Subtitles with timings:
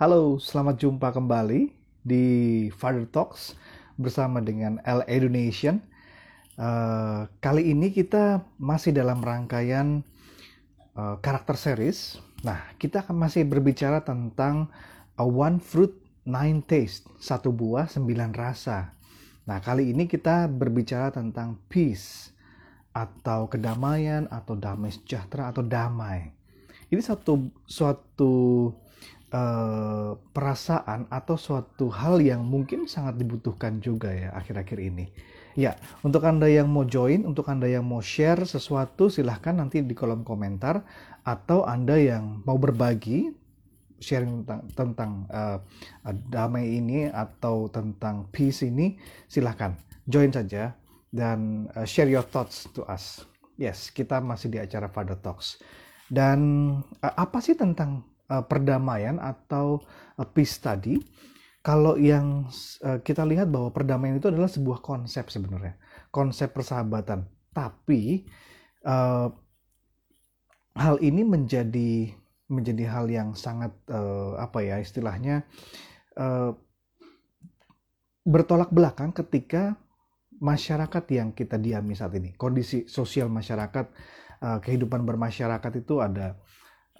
[0.00, 2.24] Halo, selamat jumpa kembali di
[2.72, 3.52] Father Talks
[4.00, 5.76] bersama dengan LA Donation.
[6.56, 10.00] Uh, kali ini kita masih dalam rangkaian
[10.96, 12.16] uh, karakter series.
[12.40, 14.72] Nah, kita akan masih berbicara tentang
[15.20, 15.92] a One Fruit
[16.24, 18.96] Nine Taste, satu buah sembilan rasa.
[19.44, 22.32] Nah, kali ini kita berbicara tentang peace
[22.96, 26.32] atau kedamaian atau damai sejahtera atau damai.
[26.88, 28.32] Ini satu suatu
[29.30, 35.06] uh, perasaan atau suatu hal yang mungkin sangat dibutuhkan juga ya akhir-akhir ini.
[35.58, 35.74] Ya,
[36.06, 40.22] untuk Anda yang mau join, untuk Anda yang mau share sesuatu, silahkan nanti di kolom
[40.22, 40.86] komentar.
[41.26, 43.34] Atau Anda yang mau berbagi,
[43.98, 45.58] sharing tentang, tentang uh,
[46.30, 48.94] damai ini atau tentang peace ini,
[49.26, 49.74] silahkan
[50.06, 50.72] join saja
[51.10, 53.26] dan uh, share your thoughts to us.
[53.58, 55.60] Yes, kita masih di acara Father Talks.
[56.10, 59.82] Dan apa sih tentang uh, perdamaian atau
[60.16, 60.96] uh, peace tadi,
[61.60, 62.46] kalau yang
[62.86, 65.76] uh, kita lihat bahwa perdamaian itu adalah sebuah konsep sebenarnya,
[66.14, 67.26] konsep persahabatan.
[67.50, 68.24] Tapi
[68.86, 69.28] uh,
[70.78, 72.14] hal ini menjadi
[72.50, 75.46] menjadi hal yang sangat uh, apa ya istilahnya
[76.18, 76.54] uh,
[78.26, 79.74] bertolak belakang ketika
[80.40, 83.92] masyarakat yang kita diami saat ini, kondisi sosial masyarakat,
[84.40, 86.40] kehidupan bermasyarakat itu ada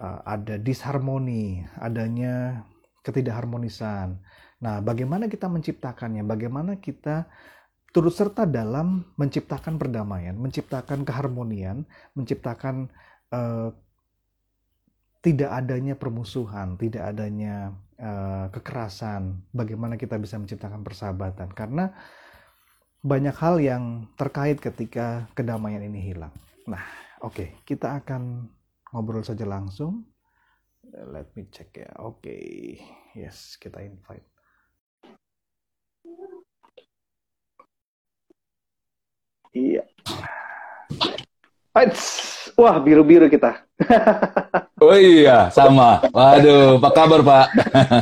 [0.01, 2.65] uh, ada disharmoni, adanya
[3.05, 4.17] ketidakharmonisan.
[4.61, 6.25] Nah, bagaimana kita menciptakannya?
[6.25, 7.29] Bagaimana kita
[7.93, 11.85] turut serta dalam menciptakan perdamaian, menciptakan keharmonian,
[12.17, 12.89] menciptakan
[13.33, 13.73] uh,
[15.21, 19.45] tidak adanya permusuhan, tidak adanya uh, kekerasan.
[19.53, 21.53] Bagaimana kita bisa menciptakan persahabatan?
[21.53, 21.93] Karena
[23.01, 23.85] banyak hal yang
[24.17, 26.33] terkait ketika kedamaian ini hilang.
[26.69, 26.85] Nah,
[27.25, 28.49] oke, okay, kita akan
[28.91, 30.07] ngobrol saja langsung.
[30.91, 31.91] Let me check ya.
[32.03, 32.49] Oke, okay.
[33.15, 34.27] yes, kita invite.
[39.55, 39.83] Iya.
[41.75, 42.03] Eits.
[42.59, 43.63] Wah, biru-biru kita.
[44.83, 46.03] oh iya, sama.
[46.11, 47.47] Waduh, apa kabar, Pak?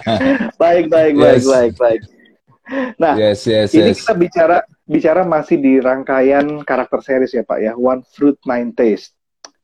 [0.62, 1.20] baik, baik, yes.
[1.20, 2.00] baik, baik, baik.
[3.00, 4.04] Nah, yes, yes, ini yes.
[4.04, 7.72] kita bicara bicara masih di rangkaian karakter series ya, Pak ya.
[7.76, 9.17] One Fruit Nine Taste.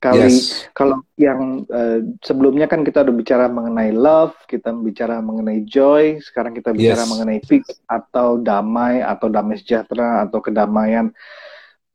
[0.05, 0.69] Kali yes.
[0.77, 6.53] kalau yang uh, sebelumnya kan kita udah bicara mengenai love, kita bicara mengenai joy, sekarang
[6.53, 7.09] kita bicara yes.
[7.09, 11.09] mengenai peace atau damai atau damai sejahtera atau kedamaian.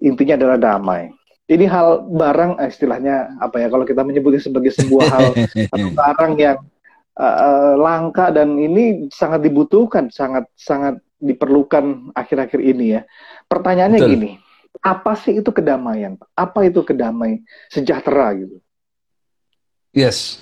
[0.02, 1.14] Intinya adalah damai.
[1.46, 5.26] Ini hal barang eh, istilahnya apa ya kalau kita menyebutnya sebagai sebuah hal
[5.70, 6.58] atau barang yang
[7.14, 13.02] uh, langka dan ini sangat dibutuhkan, sangat sangat diperlukan akhir-akhir ini ya.
[13.46, 14.12] Pertanyaannya Betul.
[14.18, 14.32] gini,
[14.80, 16.16] apa sih itu kedamaian?
[16.36, 18.58] Apa itu kedamaian sejahtera gitu?
[19.92, 20.40] Yes.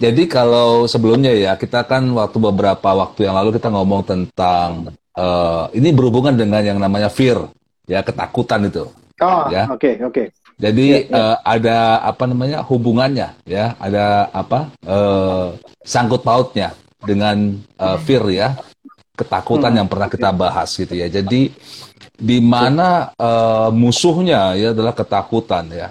[0.00, 5.68] Jadi kalau sebelumnya ya kita kan waktu beberapa waktu yang lalu kita ngomong tentang uh,
[5.76, 7.36] ini berhubungan dengan yang namanya fear
[7.84, 8.88] ya ketakutan itu.
[9.20, 9.68] Oh, ya.
[9.68, 10.12] oke okay, oke.
[10.16, 10.26] Okay.
[10.56, 11.20] Jadi yeah, yeah.
[11.20, 15.52] Uh, ada apa namanya hubungannya ya, ada apa uh,
[15.84, 16.72] sangkut pautnya
[17.04, 18.56] dengan uh, fear ya,
[19.16, 19.78] ketakutan hmm.
[19.84, 21.12] yang pernah kita bahas gitu ya.
[21.12, 21.52] Jadi
[22.20, 25.88] di mana uh, musuhnya ya adalah ketakutan ya.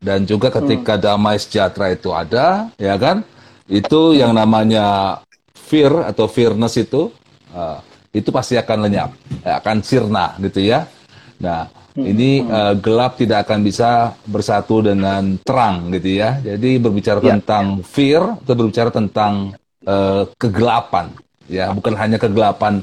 [0.00, 1.02] Dan juga ketika hmm.
[1.04, 3.22] damai sejahtera itu ada, ya kan?
[3.70, 5.20] Itu yang namanya
[5.54, 7.14] fear atau fearness itu
[7.54, 7.78] uh,
[8.10, 9.14] itu pasti akan lenyap,
[9.46, 10.90] ya, akan sirna gitu ya.
[11.38, 12.04] Nah, hmm.
[12.04, 16.42] ini uh, gelap tidak akan bisa bersatu dengan terang gitu ya.
[16.42, 17.38] Jadi berbicara ya.
[17.38, 19.54] tentang fear atau berbicara tentang
[19.86, 21.14] uh, kegelapan
[21.46, 22.82] ya, bukan hanya kegelapan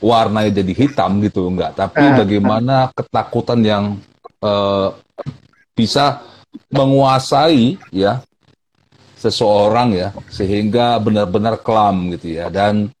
[0.00, 1.76] warnanya jadi hitam gitu enggak.
[1.76, 3.84] Tapi uh, bagaimana ketakutan yang
[4.40, 4.92] uh,
[5.76, 6.24] bisa
[6.72, 8.24] menguasai ya
[9.16, 12.52] seseorang ya sehingga benar-benar kelam gitu ya.
[12.52, 12.92] Dan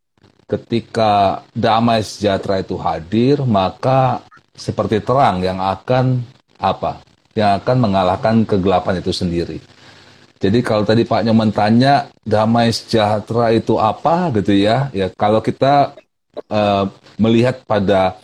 [0.46, 4.22] ketika damai sejahtera itu hadir maka
[4.56, 6.22] seperti terang yang akan
[6.56, 7.04] apa
[7.36, 9.60] yang akan mengalahkan kegelapan itu sendiri.
[10.36, 14.88] Jadi kalau tadi Pak Nyoman tanya damai sejahtera itu apa gitu ya.
[14.92, 15.96] Ya kalau kita
[16.48, 16.84] uh,
[17.16, 18.18] melihat pada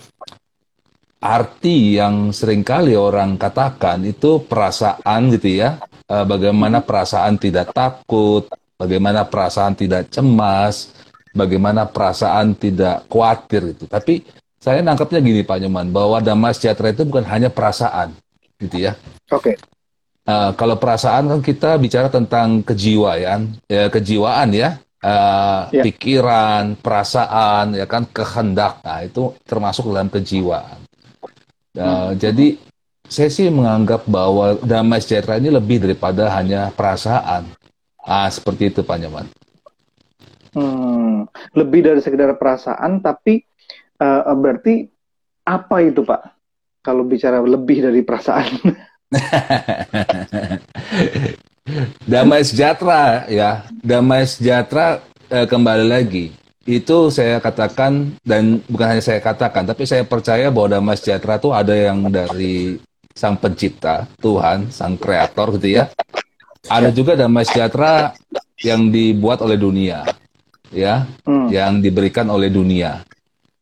[1.22, 5.78] arti yang sering kali orang katakan itu perasaan gitu ya,
[6.10, 10.90] uh, bagaimana perasaan tidak takut, bagaimana perasaan tidak cemas,
[11.30, 13.84] bagaimana perasaan tidak khawatir itu.
[13.86, 14.26] Tapi
[14.58, 18.14] saya nangkapnya gini Pak Nyoman, bahwa damai sejahtera itu bukan hanya perasaan,
[18.58, 18.98] gitu ya.
[19.30, 19.54] Oke.
[19.54, 19.56] Okay.
[20.22, 25.82] Uh, kalau perasaan kan kita bicara tentang kejiwaan, ya kejiwaan ya, uh, ya.
[25.82, 28.80] pikiran, perasaan, ya kan kehendak.
[28.86, 30.78] Nah, itu termasuk dalam kejiwaan.
[31.76, 32.08] Uh, hmm.
[32.16, 32.56] Jadi
[33.10, 37.44] saya sih menganggap bahwa damai sejahtera ini lebih daripada hanya perasaan.
[38.02, 39.26] Ah, seperti itu Pak Nyaman.
[40.52, 41.24] Hmm,
[41.56, 43.40] lebih dari sekedar perasaan, tapi
[44.02, 44.84] uh, berarti
[45.46, 46.22] apa itu Pak?
[46.82, 48.50] Kalau bicara lebih dari perasaan.
[52.06, 55.00] damai sejahtera ya, damai sejahtera
[55.30, 56.34] eh, kembali lagi.
[56.62, 61.50] Itu saya katakan dan bukan hanya saya katakan, tapi saya percaya bahwa damai sejahtera itu
[61.50, 62.78] ada yang dari
[63.12, 65.90] Sang Pencipta, Tuhan, Sang Kreator gitu ya.
[66.70, 68.14] Ada juga damai sejahtera
[68.62, 70.06] yang dibuat oleh dunia
[70.70, 71.50] ya, hmm.
[71.50, 73.02] yang diberikan oleh dunia,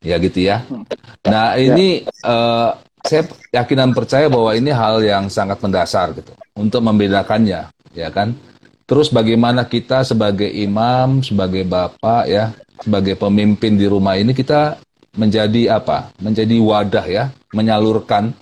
[0.05, 0.61] ya gitu ya.
[0.69, 0.85] Hmm.
[1.25, 1.73] Nah ya.
[1.73, 7.65] ini uh, saya yakin dan percaya bahwa ini hal yang sangat mendasar gitu untuk membedakannya,
[7.95, 8.35] ya kan.
[8.85, 12.51] Terus bagaimana kita sebagai imam, sebagai bapak ya,
[12.83, 14.83] sebagai pemimpin di rumah ini kita
[15.15, 16.11] menjadi apa?
[16.19, 17.23] Menjadi wadah ya,
[17.55, 18.35] menyalurkan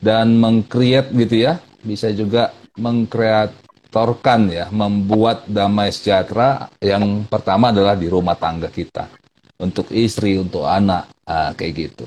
[0.00, 3.52] dan mengkreat gitu ya, bisa juga mengkreat
[3.92, 9.08] torkan ya, membuat damai sejahtera yang pertama adalah di rumah tangga kita.
[9.56, 12.04] Untuk istri, untuk anak, ah, kayak gitu.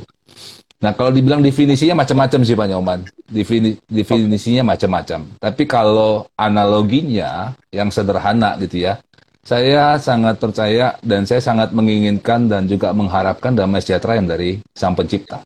[0.79, 2.99] Nah, kalau dibilang definisinya macam-macam sih Pak Nyoman.
[3.27, 5.27] Defini, definisinya macam-macam.
[5.35, 8.95] Tapi kalau analoginya yang sederhana gitu ya,
[9.43, 14.95] saya sangat percaya dan saya sangat menginginkan dan juga mengharapkan damai sejahtera yang dari Sang
[14.95, 15.43] Pencipta.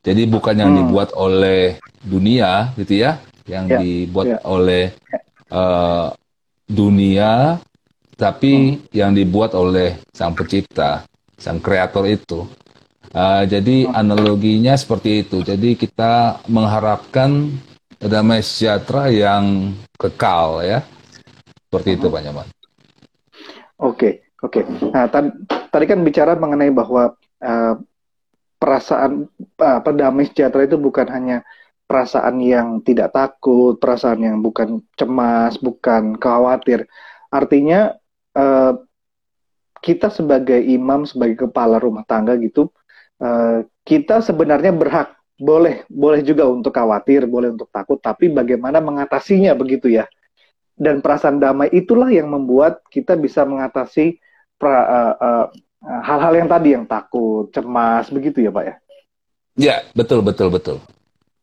[0.00, 0.80] Jadi bukan yang hmm.
[0.80, 4.38] dibuat oleh dunia gitu ya, yang ya, dibuat ya.
[4.48, 4.84] oleh
[5.52, 6.08] uh,
[6.64, 7.60] dunia,
[8.16, 8.96] tapi hmm.
[8.96, 11.04] yang dibuat oleh sang pencipta,
[11.36, 12.48] sang kreator itu.
[13.10, 15.42] Uh, jadi analoginya seperti itu.
[15.42, 17.50] Jadi kita mengharapkan
[17.98, 20.86] damai sejahtera yang kekal ya,
[21.66, 22.46] seperti itu Pak Nyaman.
[23.82, 24.62] Oke, oke.
[24.94, 27.74] Nah, tadi, kan bicara mengenai bahwa uh,
[28.62, 29.26] perasaan
[29.58, 31.42] uh, damai sejahtera itu bukan hanya
[31.90, 36.86] perasaan yang tidak takut, perasaan yang bukan cemas, bukan khawatir.
[37.26, 37.98] Artinya
[38.38, 38.78] uh,
[39.82, 42.70] kita sebagai imam, sebagai kepala rumah tangga gitu,
[43.20, 49.54] uh, kita sebenarnya berhak, boleh, boleh juga untuk khawatir, boleh untuk takut, tapi bagaimana mengatasinya
[49.54, 50.08] begitu ya.
[50.80, 54.16] Dan perasaan damai itulah yang membuat kita bisa mengatasi
[54.60, 58.74] hal-hal uh, uh, yang tadi yang takut, cemas, begitu ya Pak ya.
[59.60, 60.80] Ya, betul, betul, betul.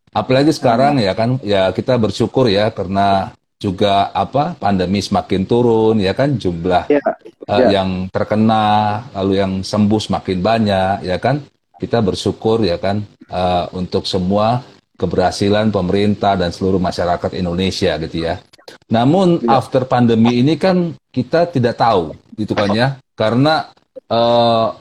[0.09, 1.05] Apalagi sekarang hmm.
[1.05, 6.85] ya kan ya kita bersyukur ya karena juga apa pandemi semakin turun ya kan jumlah
[6.93, 7.01] ya,
[7.49, 7.81] uh, ya.
[7.81, 11.41] yang terkena lalu yang sembuh semakin banyak ya kan
[11.77, 14.65] kita bersyukur ya kan uh, untuk semua
[14.97, 18.41] keberhasilan pemerintah dan seluruh masyarakat Indonesia gitu ya.
[18.89, 19.61] Namun ya.
[19.61, 23.69] after pandemi ini kan kita tidak tahu gitu kan ya karena
[24.09, 24.73] uh,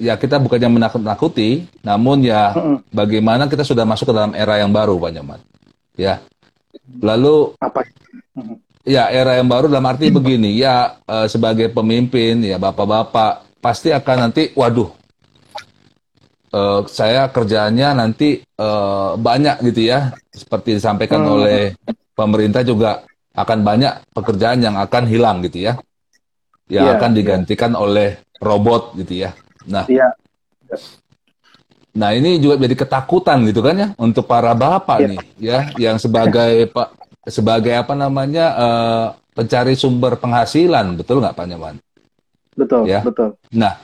[0.00, 2.56] ya kita bukannya menakut-nakuti, namun ya
[2.88, 5.40] bagaimana kita sudah masuk ke dalam era yang baru, Pak Nyoman.
[5.94, 6.24] Ya.
[7.04, 7.84] Lalu apa?
[8.88, 14.32] Ya, era yang baru dalam arti begini, ya uh, sebagai pemimpin, ya bapak-bapak pasti akan
[14.32, 14.88] nanti, waduh,
[16.54, 21.32] uh, saya kerjanya nanti uh, banyak gitu ya, seperti disampaikan hmm.
[21.34, 21.60] oleh
[22.14, 25.78] pemerintah juga akan banyak pekerjaan yang akan hilang gitu ya,
[26.68, 27.18] yang yeah, akan iya.
[27.22, 27.82] digantikan yeah.
[27.82, 28.08] oleh
[28.42, 29.30] robot gitu ya.
[29.70, 30.08] Nah, ya.
[31.94, 35.08] nah ini juga jadi ketakutan gitu kan ya untuk para bapak ya.
[35.10, 36.96] nih ya yang sebagai pak
[37.28, 41.76] sebagai apa namanya uh, pencari sumber penghasilan betul nggak Pak Nyaman?
[42.58, 43.00] Betul, ya?
[43.00, 43.38] betul.
[43.56, 43.78] Nah,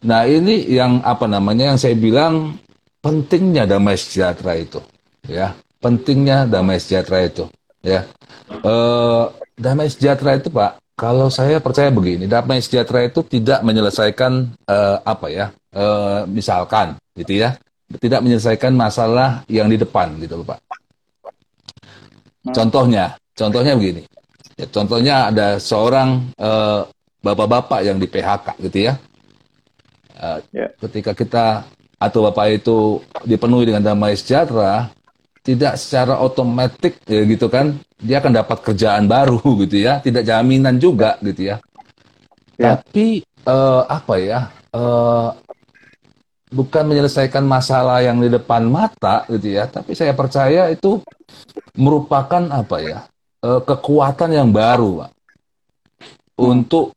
[0.00, 2.56] nah ini yang apa namanya yang saya bilang
[3.04, 4.80] pentingnya damai sejahtera itu,
[5.28, 7.44] ya pentingnya damai sejahtera itu,
[7.80, 8.04] ya
[8.64, 15.00] uh, damai sejahtera itu Pak kalau saya percaya begini, damai sejahtera itu tidak menyelesaikan uh,
[15.00, 17.56] apa ya, uh, misalkan, gitu ya,
[17.96, 20.60] tidak menyelesaikan masalah yang di depan, gitu Pak.
[22.52, 24.04] Contohnya, contohnya begini,
[24.60, 26.36] ya, contohnya ada seorang
[27.24, 29.00] bapak-bapak yang di PHK, gitu ya.
[30.20, 30.68] Uh, yeah.
[30.76, 31.64] Ketika kita
[31.96, 34.92] atau bapak itu dipenuhi dengan damai sejahtera,
[35.40, 40.76] tidak secara otomatis ya gitu kan dia akan dapat kerjaan baru gitu ya tidak jaminan
[40.76, 41.56] juga gitu ya,
[42.60, 42.76] ya.
[42.76, 44.40] tapi uh, apa ya
[44.76, 45.32] uh,
[46.52, 51.00] bukan menyelesaikan masalah yang di depan mata gitu ya tapi saya percaya itu
[51.78, 52.98] merupakan apa ya
[53.46, 55.10] uh, kekuatan yang baru Pak,
[56.36, 56.92] untuk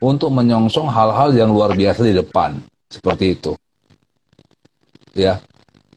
[0.00, 2.60] untuk menyongsong hal-hal yang luar biasa di depan.
[2.90, 3.52] Seperti itu.
[5.16, 5.40] Ya.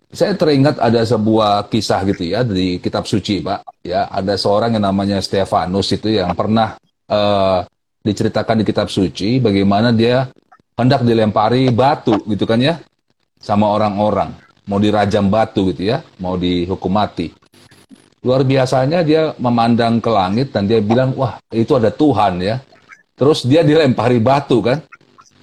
[0.09, 3.61] Saya teringat ada sebuah kisah gitu ya di kitab suci pak.
[3.85, 7.61] Ya ada seorang yang namanya Stefanus itu yang pernah uh,
[8.01, 10.25] diceritakan di kitab suci bagaimana dia
[10.73, 12.81] hendak dilempari batu gitu kan ya
[13.37, 14.33] sama orang-orang.
[14.65, 17.29] Mau dirajam batu gitu ya mau dihukum mati.
[18.25, 22.57] Luar biasanya dia memandang ke langit dan dia bilang wah itu ada Tuhan ya
[23.19, 24.79] terus dia dilempari batu kan.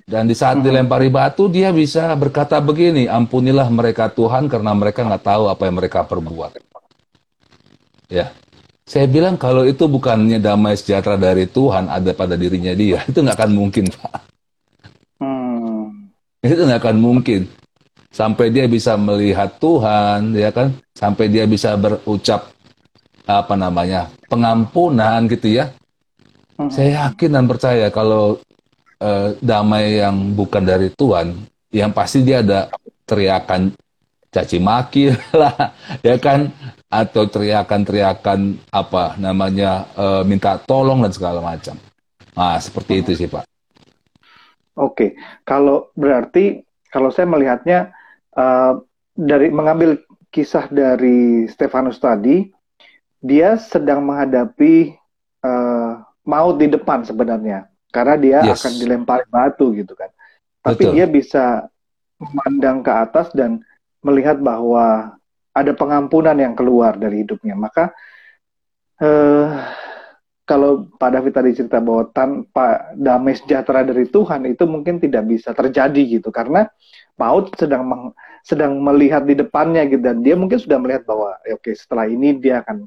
[0.07, 5.25] Dan di saat dilempari batu dia bisa berkata begini, ampunilah mereka Tuhan karena mereka nggak
[5.27, 6.63] tahu apa yang mereka perbuat.
[8.07, 8.31] Ya,
[8.87, 13.35] saya bilang kalau itu bukannya damai sejahtera dari Tuhan ada pada dirinya dia, itu nggak
[13.35, 14.15] akan mungkin, Pak.
[15.19, 16.07] Hmm.
[16.39, 17.51] Itu nggak akan mungkin.
[18.15, 20.71] Sampai dia bisa melihat Tuhan, ya kan?
[20.95, 22.55] Sampai dia bisa berucap
[23.27, 25.75] apa namanya pengampunan gitu ya.
[26.57, 26.73] Hmm.
[26.73, 28.41] Saya yakin dan percaya kalau
[29.01, 31.37] uh, damai yang bukan dari Tuhan,
[31.73, 32.73] yang pasti dia ada
[33.05, 33.77] teriakan
[34.33, 36.53] caci maki lah, ya kan?
[36.87, 41.75] atau teriakan-teriakan apa namanya uh, minta tolong dan segala macam.
[42.37, 43.45] Nah, seperti itu sih Pak.
[44.77, 47.91] Oke, kalau berarti kalau saya melihatnya
[48.37, 48.81] uh,
[49.17, 49.99] dari mengambil
[50.31, 52.49] kisah dari Stefanus tadi,
[53.25, 54.95] dia sedang menghadapi
[55.43, 55.86] uh,
[56.27, 58.61] maut di depan sebenarnya, karena dia yes.
[58.61, 60.11] akan dilempari batu gitu kan.
[60.61, 60.95] Tapi Betul.
[60.99, 61.45] dia bisa
[62.19, 63.63] memandang ke atas dan
[64.03, 65.15] melihat bahwa
[65.55, 67.55] ada pengampunan yang keluar dari hidupnya.
[67.55, 67.95] Maka
[68.99, 69.47] eh,
[70.47, 75.51] kalau Pak David tadi cerita bahwa tanpa damai sejahtera dari Tuhan itu mungkin tidak bisa
[75.55, 76.71] terjadi gitu karena
[77.17, 78.13] Paut sedang meng,
[78.45, 82.37] sedang melihat di depannya gitu dan dia mungkin sudah melihat bahwa ya, oke setelah ini
[82.37, 82.85] dia akan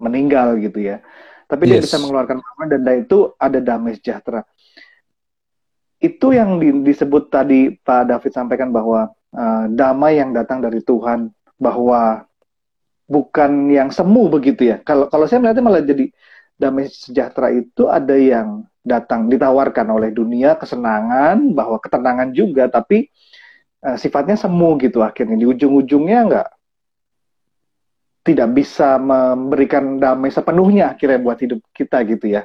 [0.00, 1.04] meninggal gitu ya.
[1.46, 1.70] Tapi yes.
[1.70, 2.36] dia bisa mengeluarkan
[2.82, 4.42] dan itu ada damai sejahtera.
[6.02, 11.30] Itu yang di, disebut tadi Pak David sampaikan bahwa uh, damai yang datang dari Tuhan
[11.56, 12.26] bahwa
[13.06, 14.82] bukan yang semu begitu ya.
[14.82, 16.10] Kalau kalau saya melihatnya malah jadi
[16.58, 23.10] damai sejahtera itu ada yang datang ditawarkan oleh dunia kesenangan bahwa ketenangan juga tapi
[23.82, 26.48] uh, sifatnya semu gitu akhirnya di ujung-ujungnya enggak
[28.26, 32.42] tidak bisa memberikan damai sepenuhnya akhirnya buat hidup kita gitu ya.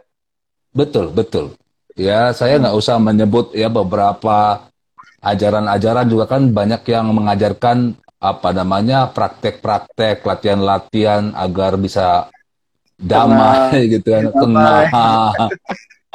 [0.71, 1.57] Betul, betul.
[1.97, 4.69] Ya, saya nggak usah menyebut ya beberapa
[5.25, 12.29] ajaran-ajaran juga kan banyak yang mengajarkan apa namanya praktek-praktek latihan-latihan agar bisa
[13.01, 14.85] damai tenang, gitu kan tenang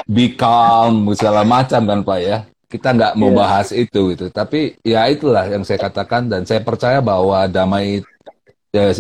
[0.06, 2.38] become segala macam kan pak ya
[2.70, 3.38] kita nggak mau yeah.
[3.42, 8.06] bahas itu gitu tapi ya itulah yang saya katakan dan saya percaya bahwa damai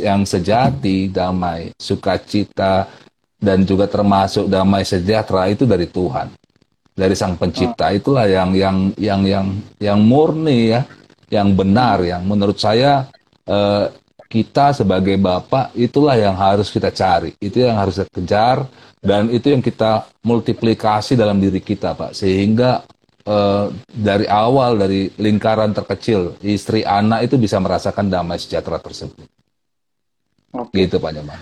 [0.00, 2.88] yang sejati damai sukacita
[3.36, 6.32] dan juga termasuk damai sejahtera itu dari Tuhan.
[6.96, 7.92] Dari sang pencipta.
[7.92, 7.96] Oh.
[7.96, 10.80] itulah yang yang yang yang yang murni ya
[11.28, 13.04] yang benar yang menurut saya
[13.44, 13.92] eh,
[14.26, 17.36] kita sebagai bapak itulah yang harus kita cari.
[17.36, 18.64] Itu yang harus kita kejar
[19.04, 22.16] dan itu yang kita multiplikasi dalam diri kita pak.
[22.16, 22.80] Sehingga
[23.28, 29.35] eh, dari awal dari lingkaran terkecil istri anak itu bisa merasakan damai sejahtera tersebut
[30.56, 30.72] Oke.
[30.76, 31.40] gitu pak Nyaman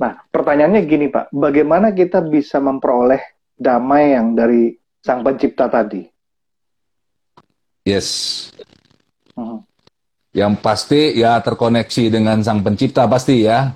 [0.00, 3.20] nah pertanyaannya gini pak bagaimana kita bisa memperoleh
[3.60, 4.72] damai yang dari
[5.04, 6.08] sang pencipta tadi
[7.84, 8.08] yes
[9.40, 9.60] Hmm.
[10.30, 13.74] Yang pasti ya terkoneksi dengan sang pencipta pasti ya.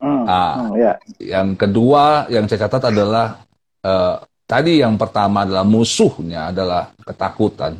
[0.00, 0.24] Hmm.
[0.24, 0.92] Nah, hmm, ya.
[1.20, 3.44] Yang kedua yang saya catat adalah
[3.84, 4.16] uh,
[4.48, 7.78] tadi yang pertama adalah musuhnya adalah ketakutan.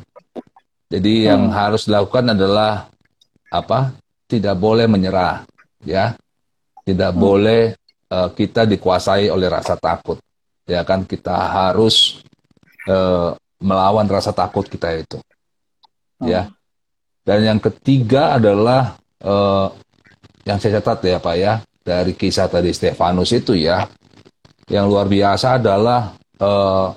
[0.89, 1.27] Jadi hmm.
[1.27, 2.87] yang harus dilakukan adalah
[3.51, 3.97] apa?
[4.29, 5.49] Tidak boleh menyerah,
[5.85, 6.15] ya.
[6.83, 7.21] Tidak hmm.
[7.21, 7.63] boleh
[8.11, 10.19] uh, kita dikuasai oleh rasa takut.
[10.69, 12.21] Ya kan kita harus
[12.89, 15.19] uh, melawan rasa takut kita itu.
[16.23, 16.23] Ya.
[16.23, 16.29] Hmm.
[16.29, 16.43] Ya
[17.29, 19.69] dan yang ketiga adalah uh,
[20.49, 23.85] yang saya catat ya Pak ya dari kisah tadi Stefanus itu ya,
[24.73, 26.89] yang luar biasa adalah uh,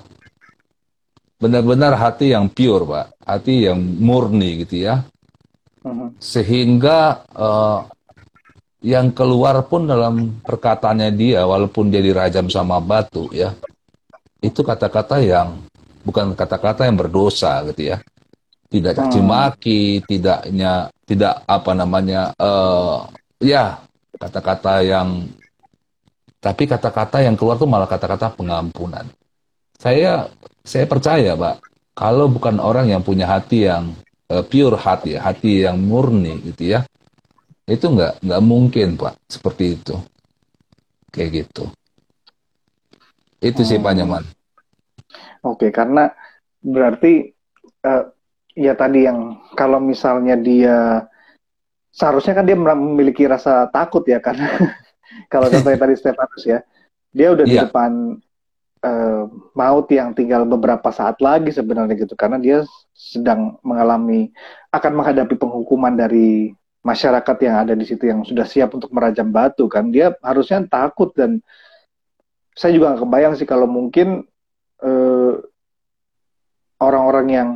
[1.36, 5.04] benar-benar hati yang pure Pak, hati yang murni gitu ya,
[5.84, 6.16] uh-huh.
[6.16, 7.84] sehingga uh,
[8.82, 13.54] yang keluar pun dalam perkataannya dia, walaupun dia dirajam sama batu ya,
[14.42, 15.62] itu kata-kata yang
[16.02, 18.02] bukan kata-kata yang berdosa gitu ya
[18.72, 19.28] tidak caci hmm.
[19.28, 23.04] maki, tidaknya tidak apa namanya uh,
[23.36, 23.76] ya
[24.16, 25.28] kata-kata yang
[26.40, 29.06] tapi kata-kata yang keluar tuh malah kata-kata pengampunan.
[29.76, 30.26] Saya
[30.64, 31.60] saya percaya, Pak,
[31.92, 33.92] kalau bukan orang yang punya hati yang
[34.32, 36.80] uh, pure hati, hati yang murni gitu ya.
[37.66, 39.96] Itu nggak nggak mungkin, Pak, seperti itu.
[41.12, 41.64] Kayak gitu.
[43.42, 43.98] Itu sih Pak hmm.
[44.02, 44.24] Nyaman.
[45.42, 46.14] Oke, karena
[46.62, 47.34] berarti
[47.82, 48.06] uh,
[48.54, 51.02] ya tadi yang kalau misalnya dia
[51.92, 54.48] seharusnya kan dia memiliki rasa takut ya karena
[55.32, 56.64] kalau contohnya tadi Stefanus ya
[57.12, 57.52] dia udah yeah.
[57.52, 57.64] di iya.
[57.68, 57.90] depan
[58.86, 62.64] uh, maut yang tinggal beberapa saat lagi sebenarnya gitu karena dia
[62.96, 64.32] sedang mengalami
[64.72, 69.70] akan menghadapi penghukuman dari masyarakat yang ada di situ yang sudah siap untuk merajam batu
[69.70, 71.38] kan dia harusnya takut dan
[72.52, 74.26] saya juga gak kebayang sih kalau mungkin
[74.82, 75.34] eh,
[76.82, 77.48] orang-orang yang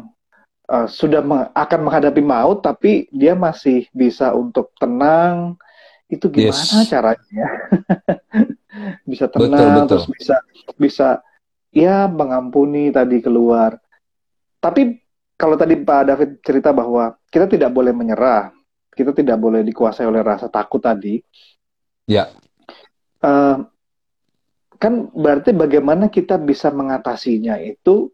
[0.71, 5.59] uh, sudah meng akan menghadapi maut tapi dia masih bisa untuk tenang
[6.07, 6.87] itu gimana yes.
[6.87, 7.47] caranya
[9.11, 9.87] bisa tenang betul, betul.
[9.91, 10.37] terus bisa
[10.79, 11.09] bisa
[11.75, 13.79] ya mengampuni tadi keluar
[14.63, 15.03] tapi
[15.37, 18.56] kalau tadi Pak David cerita bahwa kita tidak boleh menyerah
[18.97, 21.21] kita tidak boleh dikuasai oleh rasa takut tadi
[22.09, 22.33] ya
[23.21, 23.57] uh,
[24.77, 28.09] kan berarti bagaimana kita bisa mengatasinya itu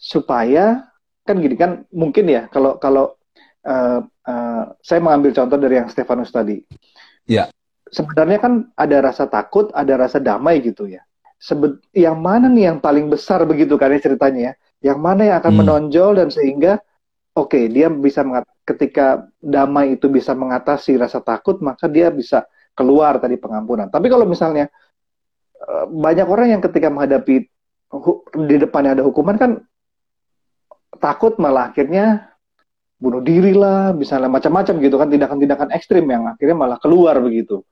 [0.00, 0.88] supaya
[1.22, 3.14] kan gini kan mungkin ya kalau kalau
[3.66, 6.62] uh, uh, saya mengambil contoh dari yang Stefanus tadi.
[7.26, 7.48] Ya.
[7.92, 11.04] Sebenarnya kan ada rasa takut, ada rasa damai gitu ya.
[11.42, 14.52] Sebet yang mana nih yang paling besar begitu kan ya ceritanya ya?
[14.92, 15.60] Yang mana yang akan hmm.
[15.60, 16.72] menonjol dan sehingga
[17.36, 22.46] oke okay, dia bisa mengat ketika damai itu bisa mengatasi rasa takut maka dia bisa
[22.72, 23.90] keluar tadi pengampunan.
[23.90, 24.70] Tapi kalau misalnya
[25.60, 27.46] uh, banyak orang yang ketika menghadapi
[28.48, 29.50] di depannya ada hukuman kan
[30.96, 32.32] takut malah akhirnya
[33.02, 37.66] bunuh diri lah, misalnya macam-macam gitu kan tindakan-tindakan ekstrim yang akhirnya malah keluar begitu.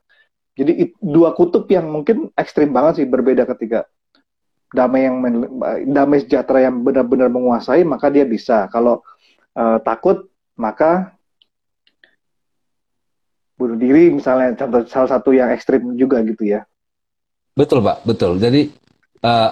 [0.59, 3.87] Jadi dua kutub yang mungkin ekstrim banget sih berbeda ketika
[4.75, 5.23] damai yang
[5.91, 8.67] damai sejahtera yang benar-benar menguasai maka dia bisa.
[8.75, 9.07] Kalau
[9.55, 10.30] uh, takut
[10.61, 11.17] maka
[13.57, 16.69] bunuh diri misalnya contoh salah satu yang ekstrim juga gitu ya.
[17.57, 18.37] Betul pak, betul.
[18.37, 18.73] Jadi
[19.25, 19.51] uh,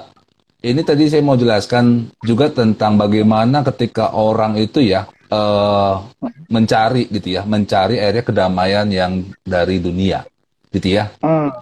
[0.64, 6.08] ini tadi saya mau jelaskan juga tentang bagaimana ketika orang itu ya uh,
[6.48, 9.12] mencari gitu ya, mencari akhirnya kedamaian yang
[9.44, 10.24] dari dunia,
[10.72, 11.12] gitu ya.
[11.20, 11.52] Hmm.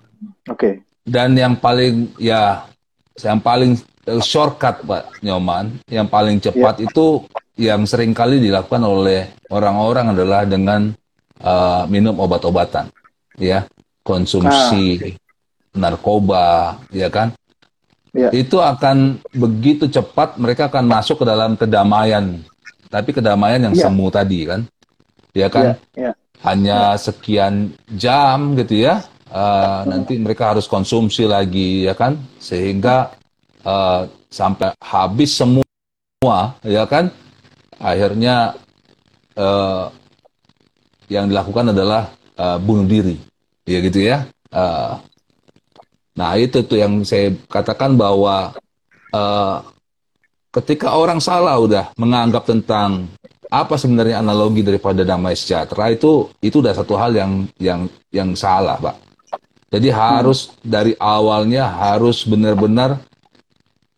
[0.47, 0.55] Oke.
[0.55, 0.75] Okay.
[1.07, 2.67] Dan yang paling ya,
[3.19, 6.87] yang paling uh, shortcut Pak Nyoman, yang paling cepat yeah.
[6.87, 10.92] itu yang sering kali dilakukan oleh orang-orang adalah dengan
[11.40, 12.92] uh, minum obat-obatan,
[13.40, 13.64] ya,
[14.04, 15.12] konsumsi ah, okay.
[15.72, 17.32] narkoba, ya kan
[18.16, 18.28] ya.
[18.32, 22.40] itu akan begitu cepat mereka akan masuk ke dalam kedamaian.
[22.86, 23.90] Tapi kedamaian yang ya.
[23.90, 24.60] semu tadi kan,
[25.36, 26.08] ya kan, ya.
[26.08, 26.12] Ya.
[26.47, 29.04] hanya sekian jam gitu ya.
[29.26, 33.10] Uh, nanti mereka harus konsumsi lagi ya kan, sehingga
[33.66, 37.10] uh, sampai habis semua ya kan.
[37.76, 38.56] Akhirnya
[39.36, 39.93] uh,
[41.12, 42.10] yang dilakukan adalah
[42.41, 43.17] uh, bunuh diri,
[43.69, 44.26] ya gitu ya.
[44.50, 44.99] Uh,
[46.17, 48.56] Nah itu tuh yang saya katakan bahwa
[49.12, 49.56] uh,
[50.56, 53.12] ketika orang salah udah menganggap tentang
[53.52, 58.80] apa sebenarnya analogi daripada damai sejahtera itu itu udah satu hal yang yang yang salah,
[58.80, 58.97] Pak.
[59.71, 60.56] Jadi harus hmm.
[60.65, 62.97] dari awalnya harus benar-benar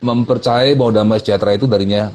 [0.03, 2.11] mempercayai bahwa damai sejahtera itu darinya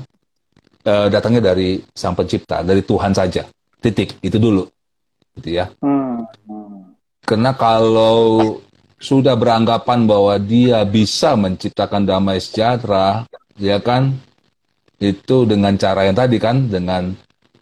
[0.88, 3.44] uh, datangnya dari Sang Pencipta, dari Tuhan saja.
[3.84, 4.64] Titik itu dulu,
[5.40, 5.68] gitu ya.
[5.84, 6.24] Hmm.
[7.24, 8.60] Karena kalau
[9.00, 13.28] sudah beranggapan bahwa dia bisa menciptakan damai sejahtera,
[13.60, 14.16] ya kan?
[15.04, 17.12] Itu dengan cara yang tadi kan, dengan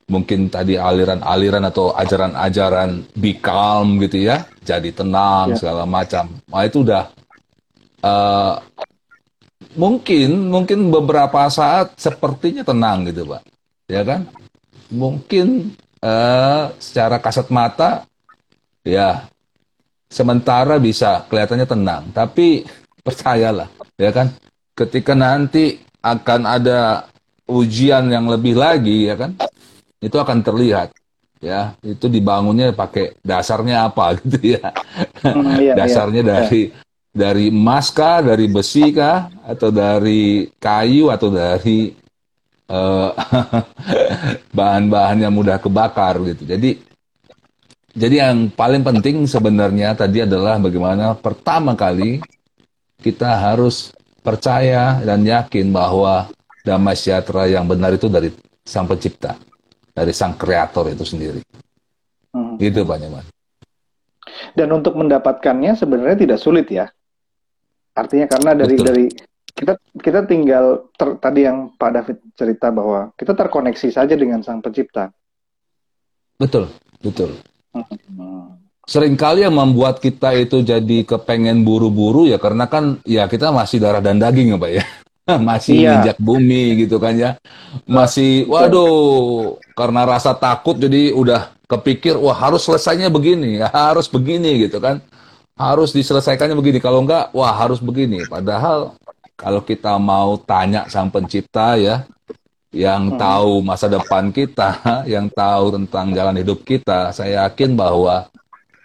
[0.06, 5.58] mungkin tadi aliran-aliran atau ajaran-ajaran be calm gitu ya, jadi tenang ya.
[5.58, 6.30] segala macam.
[6.52, 7.10] Nah itu udah
[8.06, 8.54] uh,
[9.76, 13.42] mungkin mungkin beberapa saat sepertinya tenang gitu pak,
[13.88, 14.28] ya kan?
[14.92, 15.72] Mungkin
[16.04, 18.04] uh, secara kasat mata
[18.84, 19.32] ya
[20.12, 22.68] sementara bisa kelihatannya tenang, tapi
[23.06, 24.28] percayalah, ya kan,
[24.76, 27.08] ketika nanti akan ada
[27.48, 29.32] ujian yang lebih lagi, ya kan,
[30.04, 30.92] itu akan terlihat,
[31.40, 34.76] ya, itu dibangunnya pakai dasarnya apa gitu ya,
[35.24, 36.30] hmm, iya, dasarnya iya.
[36.30, 36.62] dari
[37.12, 41.92] dari emas kah, dari besi kah, atau dari kayu atau dari
[42.72, 43.10] eh,
[44.58, 46.48] bahan-bahan uh, yang mudah kebakar gitu.
[46.48, 46.80] Jadi
[47.92, 52.24] jadi yang paling penting sebenarnya tadi adalah bagaimana pertama kali
[53.04, 53.92] kita harus
[54.24, 56.32] percaya dan yakin bahwa
[56.64, 58.32] damai sejahtera yang benar itu dari
[58.64, 59.36] Sang Pencipta,
[59.92, 61.42] dari Sang Kreator itu sendiri.
[62.32, 62.56] Hmm.
[62.62, 63.26] Itu Pak Nyaman.
[64.56, 66.88] Dan untuk mendapatkannya sebenarnya tidak sulit ya.
[67.92, 68.88] Artinya karena dari Betul.
[68.88, 69.06] dari
[69.52, 74.64] kita kita tinggal ter, tadi yang Pak David cerita bahwa kita terkoneksi saja dengan Sang
[74.64, 75.12] Pencipta.
[76.40, 76.72] Betul,
[77.04, 77.38] betul.
[78.90, 84.02] Seringkali yang membuat kita itu jadi kepengen buru-buru ya karena kan ya kita masih darah
[84.02, 84.84] dan daging ya Pak ya.
[85.52, 86.02] masih iya.
[86.02, 87.38] injak bumi gitu kan ya.
[87.86, 94.66] Masih waduh karena rasa takut jadi udah kepikir wah harus selesainya begini, ya, harus begini
[94.66, 95.00] gitu kan.
[95.56, 98.26] Harus diselesaikannya begini kalau enggak wah harus begini.
[98.26, 98.96] Padahal
[99.38, 102.06] kalau kita mau tanya sang pencipta ya,
[102.74, 103.20] yang hmm.
[103.20, 104.82] tahu masa depan kita,
[105.14, 108.28] yang tahu tentang jalan hidup kita, saya yakin bahwa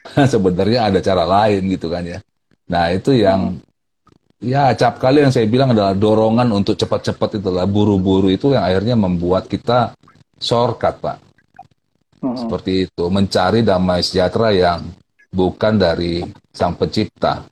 [0.33, 2.18] sebenarnya ada cara lain gitu kan ya.
[2.66, 4.42] Nah itu yang hmm.
[4.42, 8.98] ya cap kali yang saya bilang adalah dorongan untuk cepat-cepat itulah buru-buru itu yang akhirnya
[8.98, 9.96] membuat kita
[10.37, 11.26] shortcut pak
[12.26, 12.33] Hmm.
[12.35, 14.81] seperti itu mencari damai sejahtera yang
[15.37, 16.25] bukan dari
[16.57, 17.44] sang pencipta.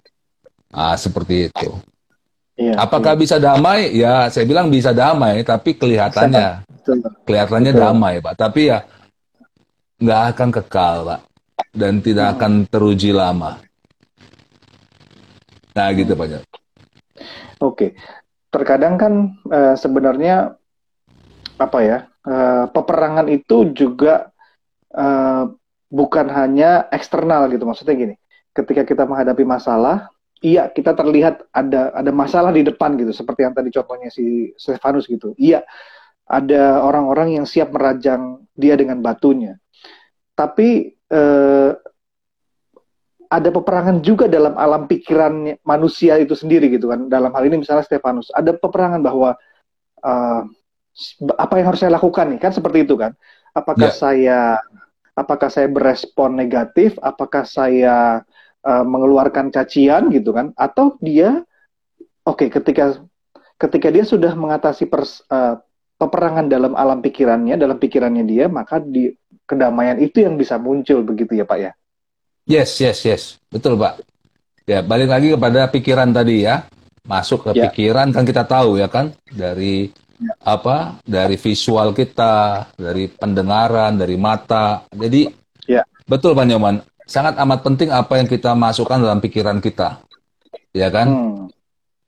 [0.72, 1.70] Ah seperti itu.
[2.56, 3.92] Iya, apakah bisa damai?
[3.92, 6.64] Ya saya bilang bisa damai tapi kelihatannya.
[6.84, 6.98] Betul.
[7.24, 7.82] kelihatannya Betul.
[7.84, 8.34] damai pak.
[8.36, 8.78] Tapi ya
[10.00, 11.20] nggak akan kekal pak.
[11.70, 12.34] Dan tidak Hmm.
[12.38, 13.58] akan teruji lama.
[15.74, 16.42] Nah gitu pak Jan.
[17.58, 17.94] Oke,
[18.50, 19.12] terkadang kan
[19.50, 20.54] eh, sebenarnya
[21.56, 24.30] apa ya eh, peperangan itu juga
[24.94, 25.42] eh,
[25.94, 27.62] bukan hanya eksternal gitu.
[27.62, 28.14] Maksudnya gini,
[28.50, 30.10] ketika kita menghadapi masalah,
[30.42, 35.06] iya kita terlihat ada ada masalah di depan gitu, seperti yang tadi contohnya si Stefanus
[35.06, 35.38] gitu.
[35.38, 35.62] Iya,
[36.26, 39.54] ada orang-orang yang siap merajang dia dengan batunya.
[40.34, 41.70] Tapi eh,
[43.30, 47.06] ada peperangan juga dalam alam pikiran manusia itu sendiri gitu kan.
[47.06, 49.38] Dalam hal ini misalnya Stefanus, ada peperangan bahwa
[50.02, 50.42] eh,
[51.34, 53.14] apa yang harus saya lakukan nih kan seperti itu kan.
[53.54, 53.94] Apakah Ya.
[53.94, 54.38] saya
[55.14, 58.22] apakah saya berespon negatif, apakah saya
[58.62, 61.42] eh, mengeluarkan cacian gitu kan atau dia
[62.26, 62.98] oke ketika
[63.54, 65.56] ketika dia sudah mengatasi pers- eh,
[65.94, 69.14] peperangan dalam alam pikirannya, dalam pikirannya dia, maka di
[69.46, 71.72] kedamaian itu yang bisa muncul begitu ya Pak ya.
[72.44, 73.22] Yes, yes, yes.
[73.48, 74.04] Betul, Pak.
[74.68, 76.66] Ya, balik lagi kepada pikiran tadi ya.
[77.04, 77.68] Masuk ke Ya.
[77.68, 79.92] pikiran kan kita tahu ya kan dari
[80.42, 80.98] apa?
[81.04, 84.84] Dari visual kita, dari pendengaran, dari mata.
[84.90, 85.30] Jadi
[85.64, 85.80] Ya.
[86.04, 86.84] betul Pak Nyoman.
[87.08, 90.00] Sangat amat penting apa yang kita masukkan dalam pikiran kita.
[90.76, 91.08] Ya kan?
[91.08, 91.44] Hmm.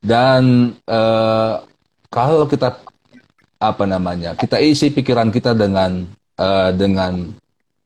[0.00, 0.42] Dan
[0.84, 1.54] eh,
[2.12, 2.80] kalau kita
[3.56, 6.04] apa namanya, kita isi pikiran kita dengan
[6.36, 7.32] eh, dengan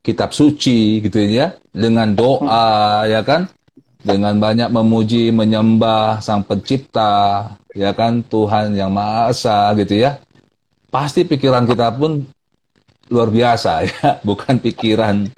[0.03, 3.47] kitab suci gitu ya, dengan doa ya kan,
[4.01, 10.21] dengan banyak memuji menyembah Sang Pencipta ya kan, Tuhan yang Maha Esa gitu ya.
[10.91, 12.27] Pasti pikiran kita pun
[13.11, 15.29] luar biasa ya, bukan pikiran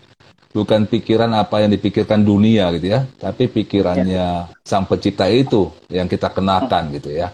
[0.52, 6.28] bukan pikiran apa yang dipikirkan dunia gitu ya, tapi pikirannya sang pencipta itu yang kita
[6.28, 7.32] kenakan gitu ya.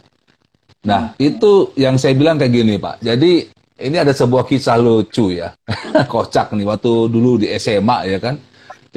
[0.86, 3.02] Nah, itu yang saya bilang kayak gini, Pak.
[3.02, 3.50] Jadi
[3.82, 5.50] ini ada sebuah kisah lucu ya.
[6.12, 8.38] Kocak nih waktu dulu di SMA ya kan.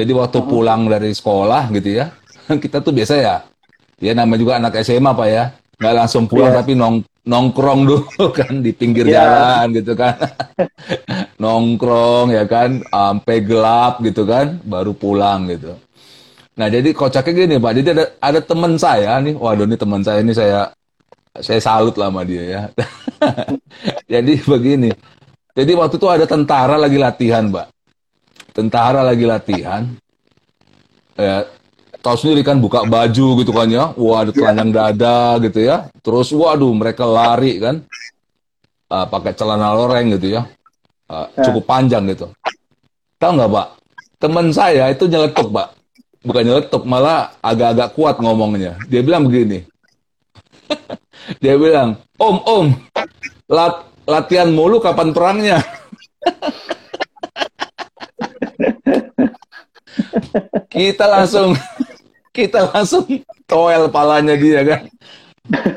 [0.01, 2.09] Jadi waktu pulang dari sekolah gitu ya.
[2.63, 3.35] Kita tuh biasa ya.
[4.01, 5.43] Ya namanya juga anak SMA, Pak ya.
[5.77, 6.59] Nggak langsung pulang Iya.
[6.65, 9.21] tapi nong nongkrong dulu kan di pinggir Iya.
[9.21, 10.17] jalan gitu kan.
[11.43, 15.77] nongkrong ya kan sampai gelap gitu kan baru pulang gitu.
[16.51, 17.71] Nah, jadi kocaknya gini, Pak.
[17.79, 19.33] Jadi ada ada teman saya nih.
[19.37, 20.69] Waduh, ini teman saya ini saya
[21.39, 22.61] saya salut lah sama dia ya.
[24.11, 24.91] jadi begini.
[25.51, 27.67] Jadi waktu itu ada tentara lagi latihan, Mbak.
[28.51, 29.87] Tentara lagi latihan.
[31.15, 31.47] Ya,
[32.03, 33.95] tahu sendiri kan buka baju gitu kan ya.
[33.95, 35.87] Wah, ada telanjang dada gitu ya.
[36.03, 37.83] Terus waduh, mereka lari kan.
[38.91, 40.43] Ah, pakai celana loreng gitu ya.
[41.07, 42.27] Ah, cukup panjang gitu.
[43.15, 43.67] Tahu nggak, Pak?
[44.19, 45.67] Teman saya itu nyeletuk, Pak.
[46.21, 48.75] Bukan nyeletuk, malah agak-agak kuat ngomongnya.
[48.91, 49.63] Dia bilang begini.
[51.43, 52.65] Dia bilang, Om, Om,
[53.47, 55.57] lat- latihan mulu kapan perangnya?
[60.67, 61.55] kita langsung,
[62.31, 63.05] kita langsung
[63.45, 64.81] toel palanya dia kan.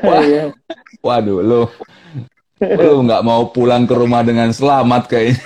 [0.05, 0.43] Wah, Iya.
[1.01, 1.61] waduh, lu,
[2.61, 5.41] lu nggak mau pulang ke rumah dengan selamat kayaknya.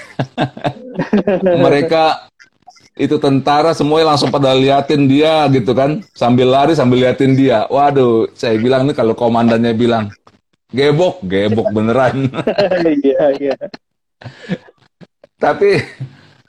[1.41, 2.29] Mereka
[2.99, 8.27] itu tentara semuanya langsung pada liatin dia gitu kan sambil lari sambil liatin dia waduh
[8.35, 10.11] saya bilang nih kalau komandannya bilang
[10.75, 12.27] gebok gebok beneran
[12.83, 13.55] Iya, iya.
[15.39, 15.79] tapi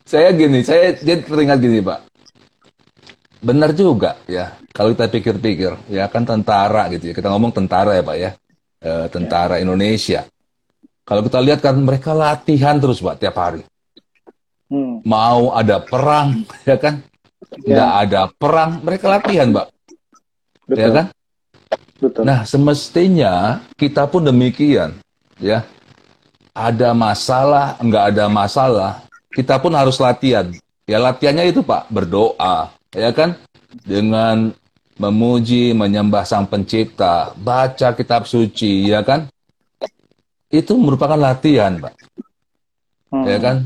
[0.03, 2.10] saya gini saya jadi teringat gini pak
[3.41, 4.55] benar juga ya.
[4.71, 7.15] Kalau kita pikir-pikir ya kan tentara gitu ya.
[7.17, 8.31] Kita ngomong tentara ya pak ya.
[8.81, 10.25] Eh, tentara Indonesia.
[11.05, 13.65] Kalau kita lihat kan mereka latihan terus pak tiap hari.
[14.71, 15.03] Hmm.
[15.03, 17.03] mau ada perang ya kan?
[17.67, 17.75] Ya.
[17.75, 19.67] nggak ada perang mereka latihan mbak
[20.71, 20.79] Betul.
[20.79, 21.07] ya kan?
[21.99, 22.23] Betul.
[22.23, 24.95] nah semestinya kita pun demikian
[25.43, 25.67] ya.
[26.55, 29.03] Ada masalah nggak ada masalah
[29.35, 30.47] kita pun harus latihan.
[30.87, 33.39] Ya latihannya itu pak berdoa ya kan?
[33.87, 34.51] Dengan
[35.01, 39.31] memuji menyembah sang pencipta baca kitab suci ya kan?
[40.51, 41.95] Itu merupakan latihan pak.
[43.11, 43.27] Hmm.
[43.27, 43.57] ya kan?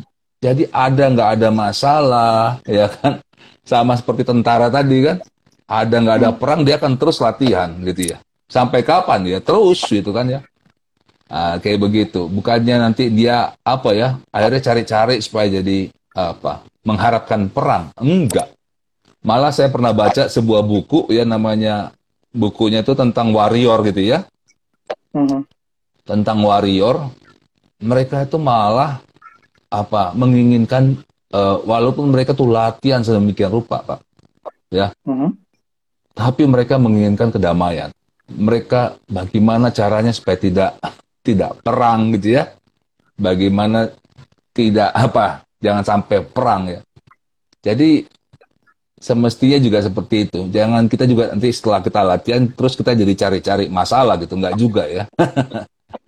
[0.40, 3.20] Jadi ada nggak ada masalah ya kan?
[3.64, 5.16] Sama seperti tentara tadi kan?
[5.64, 8.18] Ada nggak ada perang dia akan terus latihan gitu ya.
[8.46, 9.24] Sampai kapan?
[9.24, 10.40] Ya terus gitu kan ya.
[11.32, 12.28] Ah, kayak begitu.
[12.28, 17.88] Bukannya nanti dia apa ya akhirnya cari-cari supaya jadi apa mengharapkan perang.
[17.96, 18.53] Enggak
[19.24, 21.96] malah saya pernah baca sebuah buku ya namanya
[22.30, 24.28] bukunya itu tentang warrior gitu ya.
[25.16, 25.48] Mhm.
[26.04, 27.08] Tentang warrior,
[27.80, 29.00] mereka itu malah
[29.72, 31.00] apa menginginkan
[31.34, 34.00] eh, walaupun mereka tuh latihan sedemikian rupa, Pak.
[34.70, 35.34] Ya, Mhm.
[36.14, 37.90] tapi mereka menginginkan kedamaian.
[38.30, 40.70] Mereka bagaimana caranya supaya tidak
[41.26, 42.54] tidak perang gitu ya.
[43.18, 43.90] Bagaimana
[44.54, 46.80] tidak apa, jangan sampai perang ya.
[47.66, 48.06] Jadi
[49.04, 50.48] semestinya juga seperti itu.
[50.48, 54.88] Jangan kita juga nanti setelah kita latihan terus kita jadi cari-cari masalah gitu, nggak juga
[54.88, 55.04] ya.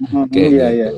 [0.00, 0.24] Mhm.
[0.32, 0.72] Kayak Iya, gitu.
[0.72, 0.88] iya.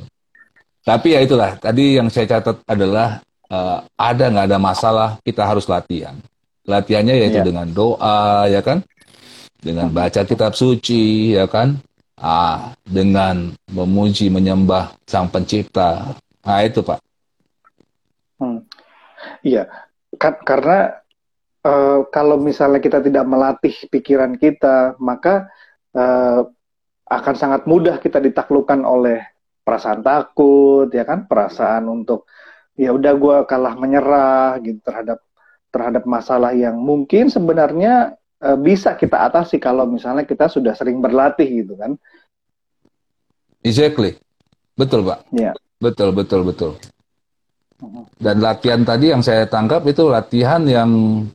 [0.87, 3.19] Tapi ya itulah, tadi yang saya catat adalah
[3.51, 6.15] eh, ada nggak ada masalah, kita harus latihan.
[6.69, 7.49] Latihannya yaitu Iya.
[7.51, 8.79] dengan doa, ya kan?
[9.59, 11.81] Dengan baca kitab suci, ya kan?
[12.15, 16.15] Ah, dengan memuji, menyembah Sang Pencipta.
[16.47, 16.99] Nah, itu Pak.
[19.43, 19.67] Iya,
[20.15, 20.99] Ka- karena
[21.69, 25.53] eh, kalau misalnya kita tidak melatih pikiran kita, maka
[25.93, 26.43] eh,
[27.09, 29.21] akan sangat mudah kita ditaklukkan oleh
[29.65, 31.29] perasaan takut, ya kan?
[31.29, 32.25] Perasaan untuk
[32.79, 35.19] ya udah gue kalah menyerah gitu terhadap
[35.69, 41.49] terhadap masalah yang mungkin sebenarnya eh, bisa kita atasi kalau misalnya kita sudah sering berlatih
[41.65, 42.01] gitu kan?
[43.61, 44.17] Exactly.
[44.79, 45.27] Betul, Pak.
[45.35, 45.53] Iya.
[45.83, 46.73] Betul, betul, betul.
[48.19, 50.91] Dan latihan tadi yang saya tangkap itu latihan yang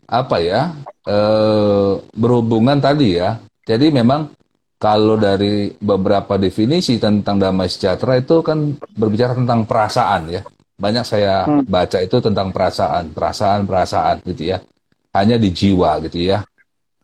[0.08, 0.62] apa ya?
[1.04, 3.36] eh, berhubungan tadi ya.
[3.68, 4.32] Jadi memang
[4.80, 10.42] kalau dari beberapa definisi tentang damai sejahtera itu kan berbicara tentang perasaan ya.
[10.80, 11.64] Banyak saya Hmm.
[11.68, 14.64] baca itu tentang perasaan, perasaan, perasaan gitu ya.
[15.12, 16.44] Hanya di jiwa gitu ya.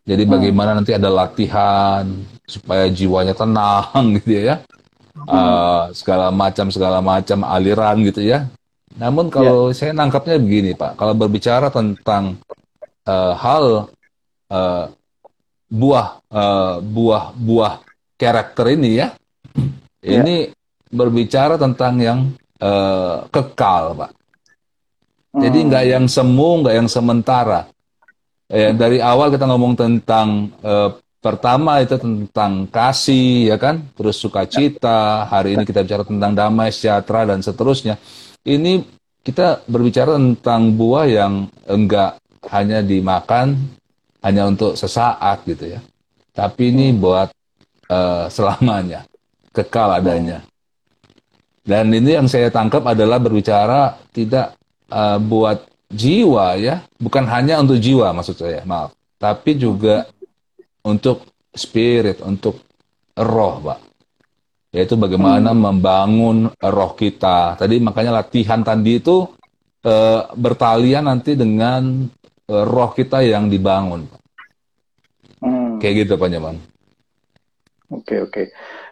[0.08, 0.32] Jadi Hmm.
[0.32, 2.04] bagaimana nanti ada latihan
[2.48, 4.64] supaya jiwanya tenang gitu ya.
[5.20, 8.48] Eh, segala macam segala macam aliran gitu ya.
[8.98, 12.42] Namun kalau saya nangkapnya begini Pak, kalau berbicara tentang
[13.06, 13.92] eh, hal
[14.50, 14.86] eh,
[15.70, 17.74] buah eh, buah buah
[18.18, 19.08] karakter ini ya,
[20.00, 20.24] Ya.
[20.24, 20.50] ini
[20.90, 22.20] berbicara tentang yang
[22.58, 24.12] eh, kekal Pak.
[25.30, 25.68] Jadi Hmm.
[25.70, 27.70] nggak yang semu, nggak yang sementara.
[28.50, 30.90] Ya, dari awal kita ngomong tentang eh,
[31.22, 33.86] pertama itu tentang kasih, ya kan?
[33.94, 35.30] Terus sukacita.
[35.30, 38.02] Hari ini kita bicara tentang damai, sejahtera dan seterusnya.
[38.48, 38.82] Ini
[39.24, 41.34] kita berbicara tentang buah yang
[41.68, 42.18] enggak
[42.50, 43.56] hanya dimakan
[44.24, 45.80] hanya untuk sesaat gitu ya.
[46.32, 47.30] Tapi ini buat
[47.92, 49.04] eh, selamanya,
[49.52, 50.44] kekal adanya.
[51.64, 54.56] Dan ini yang saya tangkap adalah berbicara tidak
[54.88, 60.06] eh, buat jiwa ya, bukan hanya untuk jiwa maksud saya, maaf, tapi juga
[60.86, 62.62] untuk spirit, untuk
[63.18, 63.89] roh, Pak.
[64.70, 67.58] Yaitu bagaimana membangun roh kita.
[67.58, 69.26] Tadi makanya latihan tadi itu
[69.82, 72.06] eh, bertalian nanti dengan
[72.46, 74.06] eh, roh kita yang dibangun.
[75.42, 75.82] Hmm.
[75.82, 76.56] Kayak gitu, Pak Nyaman.
[77.90, 78.44] Oke, oke.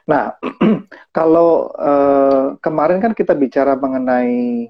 [0.10, 0.34] Nah,
[1.18, 4.66] kalau eh, kemarin kan kita bicara mengenai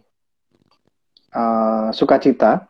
[1.32, 2.67] eh, sukacita,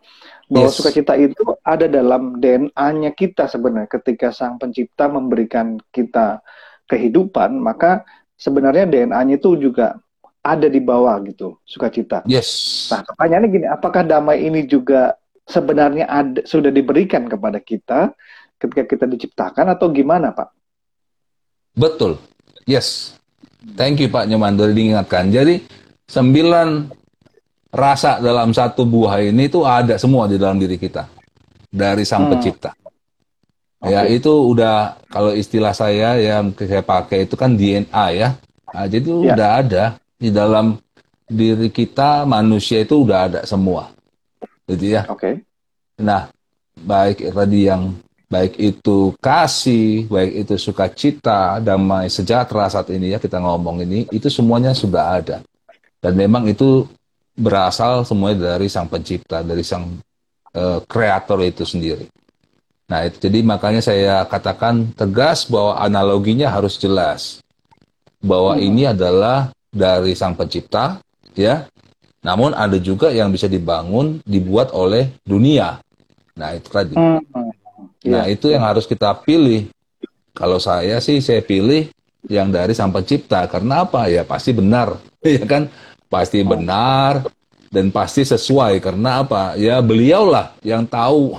[0.47, 0.79] bahwa Yes.
[0.79, 3.91] sukacita itu ada dalam DNA-nya kita sebenarnya.
[3.91, 6.39] Ketika Sang Pencipta memberikan kita
[6.87, 9.97] kehidupan, maka sebenarnya DNA-nya itu juga
[10.45, 12.23] ada di bawah gitu, sukacita.
[12.23, 12.87] Yes.
[12.93, 18.15] Nah, pertanyaannya gini, apakah damai ini juga sebenarnya ada, sudah diberikan kepada kita
[18.55, 20.49] ketika kita diciptakan atau gimana, Pak?
[21.75, 22.17] Betul.
[22.63, 23.17] Yes.
[23.75, 25.27] Thank you Pak Nyoman sudah diingatkan.
[25.27, 25.59] Jadi
[26.07, 26.87] sembilan
[27.73, 31.03] rasa dalam satu buah ini itu ada semua di dalam diri kita
[31.67, 32.31] dari Sang Hmm.
[32.37, 32.71] Pencipta.
[33.85, 34.17] Ya Oke.
[34.17, 38.29] itu udah kalau istilah saya yang saya pakai itu kan DNA ya.
[38.73, 39.33] Nah, jadi Ya.
[39.37, 39.83] udah ada
[40.17, 40.81] di dalam
[41.29, 43.93] diri kita manusia itu udah ada semua.
[44.65, 45.05] Gitu ya.
[45.05, 45.45] Oke.
[46.01, 46.27] Nah,
[46.73, 47.93] baik tadi yang
[48.27, 54.27] baik itu kasih, baik itu sukacita, damai, sejahtera saat ini ya kita ngomong ini, itu
[54.27, 55.37] semuanya sudah ada.
[56.01, 56.83] Dan memang itu
[57.37, 60.01] berasal semuanya dari Sang Pencipta, dari Sang
[60.51, 62.09] eh, Kreator itu sendiri.
[62.87, 67.43] Nah, itu jadi makanya saya katakan tegas bahwa analoginya harus jelas.
[68.23, 68.63] Bahwa Hmm.
[68.63, 71.03] ini adalah dari Sang Pencipta,
[71.35, 71.67] ya.
[72.23, 75.83] Namun ada juga yang bisa dibangun, dibuat oleh dunia.
[76.39, 76.95] Nah, itu tadi.
[76.95, 77.19] Hmm.
[78.07, 78.39] Nah, Iya.
[78.39, 79.67] itu yang harus kita pilih.
[80.31, 81.91] Kalau saya sih, saya pilih
[82.31, 83.51] yang dari Sang Pencipta.
[83.51, 84.07] Karena apa?
[84.07, 84.95] Ya pasti benar.
[85.27, 85.67] ya kan?
[86.07, 87.27] Pasti benar
[87.67, 88.79] dan pasti sesuai.
[88.79, 89.59] Karena apa?
[89.59, 91.35] Ya beliaulah yang tahu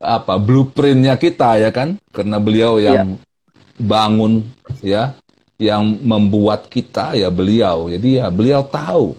[0.00, 2.00] apa blueprintnya kita ya kan?
[2.10, 3.20] Karena beliau yang
[3.76, 4.42] bangun
[4.80, 5.12] ya,
[5.60, 7.92] yang membuat kita ya beliau.
[7.92, 9.14] Jadi ya beliau tahu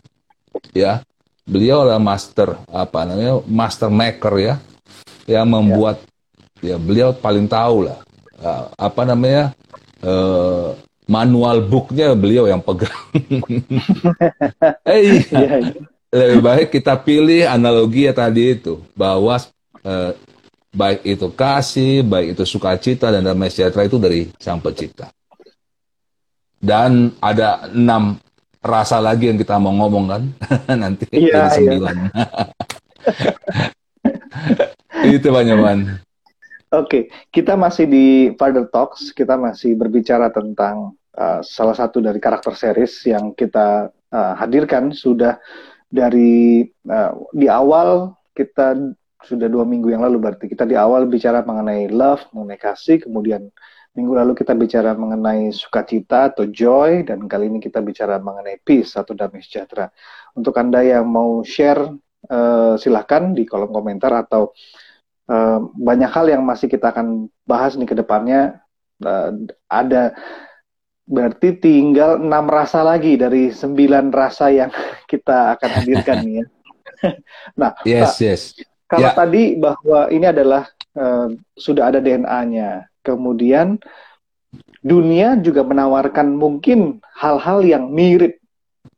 [0.74, 1.06] ya.
[1.42, 3.42] Beliau adalah master apa namanya?
[3.46, 4.56] Master maker ya.
[5.30, 5.98] Yang membuat
[6.62, 8.02] ya beliau paling tahu lah
[8.42, 9.54] uh, apa namanya
[10.06, 10.74] uh,
[11.10, 12.94] manual booknya beliau yang pegang.
[14.92, 15.22] eh, iya.
[15.30, 15.50] iya.
[16.12, 19.40] Lebih baik kita pilih analogi ya tadi itu bahwa
[19.84, 20.12] uh,
[20.72, 25.12] baik itu kasih, baik itu sukacita dan damai sejahtera itu dari Sang Pencipta.
[26.62, 28.22] Dan ada enam
[28.62, 30.22] rasa lagi yang kita mau ngomong kan
[30.82, 31.96] nanti iya, jadi sembilan.
[31.98, 32.26] Iya.
[35.18, 35.58] itu banyak
[36.72, 39.12] Oke, kita masih di Father Talks.
[39.12, 45.36] Kita masih berbicara tentang uh, salah satu dari karakter series yang kita uh, hadirkan sudah
[45.92, 51.46] dari uh, di awal kita sudah dua minggu yang lalu berarti kita di awal bicara
[51.46, 53.50] mengenai love, mengenai kasih, kemudian
[53.92, 58.96] minggu lalu kita bicara mengenai sukacita atau joy, dan kali ini kita bicara mengenai peace
[58.96, 59.92] atau damai sejahtera.
[60.34, 61.92] Untuk anda yang mau share,
[62.32, 64.56] uh, silahkan di kolom komentar atau
[65.28, 68.64] uh, banyak hal yang masih kita akan bahas nih ke depannya.
[69.02, 70.16] Uh, ada
[71.12, 74.72] berarti tinggal enam rasa lagi dari sembilan rasa yang
[75.12, 76.46] kita akan hadirkan nih ya.
[77.60, 78.42] nah, yes, Pak, yes.
[78.92, 79.16] Kalau yeah.
[79.16, 80.68] tadi bahwa ini adalah
[81.00, 83.80] uh, sudah ada DNA-nya, kemudian
[84.84, 88.36] dunia juga menawarkan mungkin hal-hal yang mirip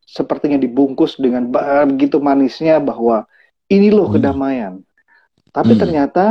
[0.01, 1.53] sepertinya dibungkus dengan
[1.85, 3.29] begitu manisnya bahwa
[3.69, 4.15] ini loh hmm.
[4.17, 4.73] kedamaian.
[5.53, 5.81] Tapi hmm.
[5.85, 6.25] ternyata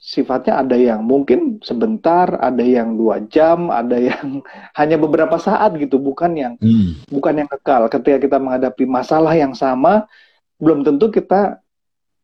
[0.00, 4.40] sifatnya ada yang mungkin sebentar, ada yang dua jam, ada yang
[4.80, 7.12] hanya beberapa saat gitu, bukan yang hmm.
[7.12, 7.92] bukan yang kekal.
[7.92, 10.08] Ketika kita menghadapi masalah yang sama,
[10.56, 11.60] belum tentu kita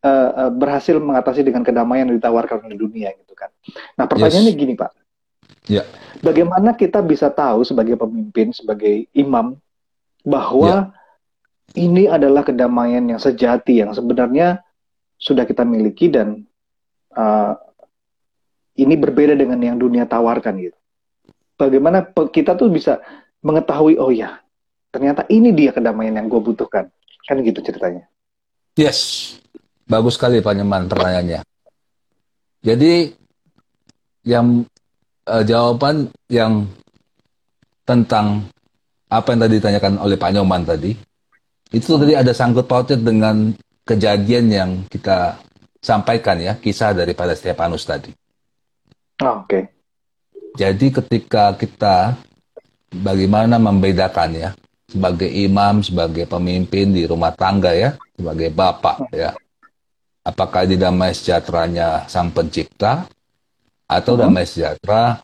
[0.04, 3.48] uh, uh, berhasil mengatasi dengan kedamaian yang ditawarkan oleh dunia gitu kan.
[3.96, 4.60] Nah pertanyaannya yes.
[4.60, 4.92] gini pak,
[5.66, 5.86] yeah.
[6.20, 9.56] bagaimana kita bisa tahu sebagai pemimpin, sebagai imam
[10.22, 10.92] bahwa
[11.72, 11.80] yeah.
[11.80, 14.60] ini adalah kedamaian yang sejati yang sebenarnya
[15.16, 16.44] sudah kita miliki dan
[17.16, 17.56] uh,
[18.76, 20.78] ini berbeda dengan yang dunia tawarkan gitu.
[21.54, 22.98] Bagaimana kita tuh bisa
[23.40, 24.42] mengetahui oh ya
[24.90, 26.90] ternyata ini dia kedamaian yang gue butuhkan
[27.24, 28.06] kan gitu ceritanya.
[28.74, 29.38] Yes,
[29.88, 31.40] bagus sekali Pak Nyeman pertanyaannya.
[32.64, 33.12] Jadi
[34.24, 34.64] yang
[35.28, 36.64] uh, jawaban yang
[37.84, 38.48] tentang
[39.12, 40.96] apa yang tadi ditanyakan oleh Pak Nyoman tadi
[41.74, 43.50] itu tadi ada sangkut pautnya dengan
[43.84, 45.36] kejadian yang kita
[45.84, 48.14] sampaikan ya, kisah daripada Stefanus tadi.
[49.20, 49.44] Oh, Oke.
[49.44, 49.62] Okay.
[50.54, 52.14] Jadi ketika kita
[52.94, 54.50] bagaimana membedakan ya
[54.86, 59.34] sebagai imam, sebagai pemimpin di rumah tangga ya, sebagai bapak ya.
[60.24, 63.04] Apakah di damai sejahteranya sang pencipta
[63.84, 64.24] atau -huh.
[64.24, 65.20] damai sejahtera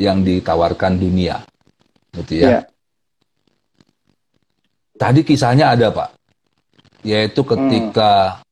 [0.00, 1.44] yang ditawarkan dunia.
[2.16, 2.48] Gitu ya.
[2.48, 2.62] Yeah.
[4.96, 6.24] Tadi kisahnya ada, Pak
[7.04, 8.42] yaitu ketika hmm.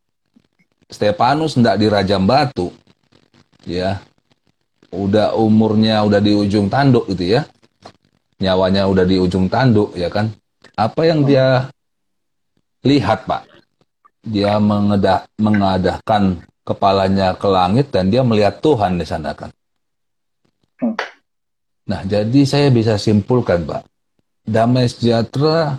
[0.92, 2.68] Stefanus hendak dirajam batu,
[3.64, 4.04] ya,
[4.92, 7.48] udah umurnya udah di ujung tanduk gitu ya,
[8.36, 10.28] nyawanya udah di ujung tanduk ya kan,
[10.76, 11.28] apa yang hmm.
[11.32, 11.46] dia
[12.84, 13.48] lihat pak?
[14.22, 19.50] Dia mengedah, mengadahkan kepalanya ke langit dan dia melihat Tuhan di sana kan.
[20.78, 20.94] Hmm.
[21.90, 23.82] Nah, jadi saya bisa simpulkan, Pak.
[24.46, 25.78] Damai sejahtera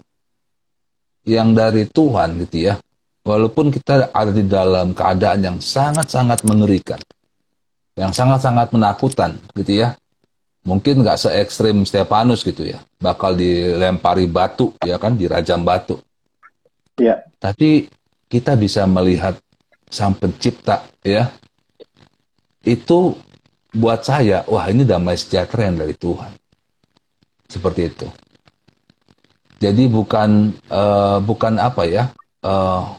[1.24, 2.76] yang dari Tuhan gitu ya.
[3.24, 7.00] Walaupun kita ada di dalam keadaan yang sangat-sangat mengerikan.
[7.96, 9.96] Yang sangat-sangat menakutkan gitu ya.
[10.68, 12.84] Mungkin nggak se ekstrim Stefanus gitu ya.
[13.00, 16.00] Bakal dilempari batu ya kan, dirajam batu.
[17.00, 17.24] Ya.
[17.40, 17.88] Tapi
[18.34, 19.38] kita bisa melihat
[19.94, 21.30] sang pencipta ya.
[22.66, 23.14] Itu
[23.70, 26.34] buat saya, wah ini damai sejahtera yang dari Tuhan.
[27.46, 28.08] Seperti itu.
[29.62, 32.10] Jadi bukan uh, bukan apa ya?
[32.42, 32.98] Uh,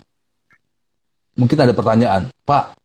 [1.35, 2.79] mungkin ada pertanyaan, Pak,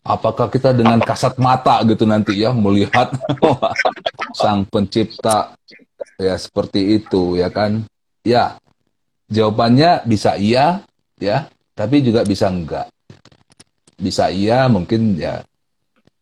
[0.00, 3.12] apakah kita dengan kasat mata gitu nanti ya melihat
[4.40, 5.52] sang pencipta
[6.16, 7.84] ya seperti itu ya kan?
[8.24, 8.56] Ya,
[9.28, 10.86] jawabannya bisa iya
[11.18, 12.88] ya, tapi juga bisa enggak.
[13.96, 15.40] Bisa iya mungkin ya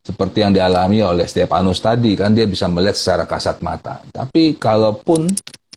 [0.01, 4.01] seperti yang dialami oleh Stefanus tadi kan dia bisa melihat secara kasat mata.
[4.11, 5.29] Tapi kalaupun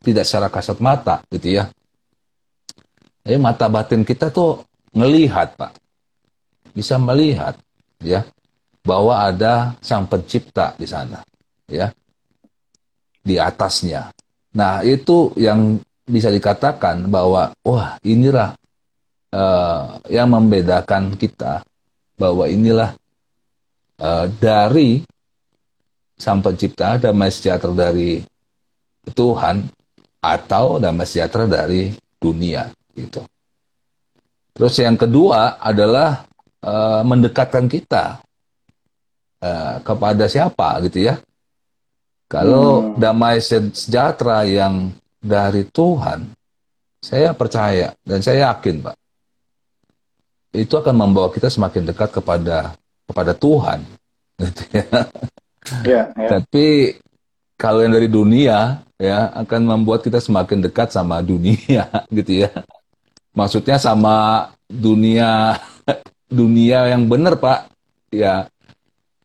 [0.03, 1.69] tidak secara kasat mata gitu ya.
[3.23, 4.63] Jadi mata batin kita tuh
[4.95, 5.71] ngelihat Pak.
[6.73, 7.55] Bisa melihat
[8.03, 8.25] ya
[8.83, 11.23] bahwa ada sang pencipta di sana
[11.71, 11.87] ya.
[13.23, 14.11] Di atasnya.
[14.53, 18.51] Nah, itu yang bisa dikatakan bahwa wah inilah
[19.33, 21.65] uh, yang membedakan kita
[22.15, 22.93] bahwa inilah
[23.97, 25.01] uh, dari
[26.13, 28.21] sang pencipta damai sejahtera dari
[29.11, 29.65] Tuhan
[30.23, 33.25] atau damai sejahtera dari dunia gitu.
[34.53, 36.23] Terus yang kedua adalah
[36.61, 38.21] uh, mendekatkan kita
[39.41, 41.17] uh, kepada siapa gitu ya.
[42.29, 43.01] Kalau hmm.
[43.01, 46.33] damai sejahtera yang dari Tuhan,
[47.03, 48.95] saya percaya dan saya yakin, Pak,
[50.53, 52.77] itu akan membawa kita semakin dekat kepada
[53.09, 53.81] kepada Tuhan,
[54.41, 54.85] gitu ya.
[55.81, 56.29] Ya, ya.
[56.37, 56.95] Tapi
[57.57, 62.53] kalau yang dari dunia ya akan membuat kita semakin dekat sama dunia, gitu ya.
[63.33, 65.57] Maksudnya sama dunia
[66.29, 67.73] dunia yang benar, Pak.
[68.13, 68.45] Ya,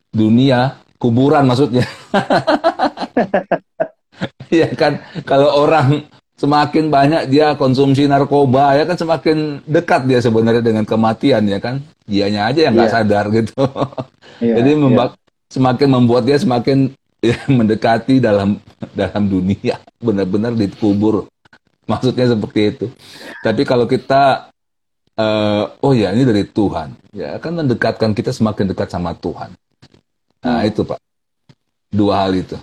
[0.09, 1.85] dunia kuburan maksudnya.
[4.49, 4.97] ya kan
[5.29, 6.09] kalau orang
[6.39, 11.83] semakin banyak dia konsumsi narkoba ya kan semakin dekat dia sebenarnya dengan kematian ya kan
[12.07, 12.95] dianya aja yang nggak yeah.
[12.95, 13.59] sadar gitu
[14.43, 15.09] yeah, jadi yeah.
[15.51, 18.63] semakin membuat dia semakin ya, mendekati dalam
[18.95, 21.27] dalam dunia benar-benar dikubur
[21.83, 22.85] maksudnya seperti itu
[23.43, 24.47] tapi kalau kita
[25.19, 29.51] uh, oh ya ini dari Tuhan ya kan mendekatkan kita semakin dekat sama Tuhan
[30.43, 30.69] Nah, hmm.
[30.71, 30.99] itu Pak.
[31.89, 32.55] Dua hal itu.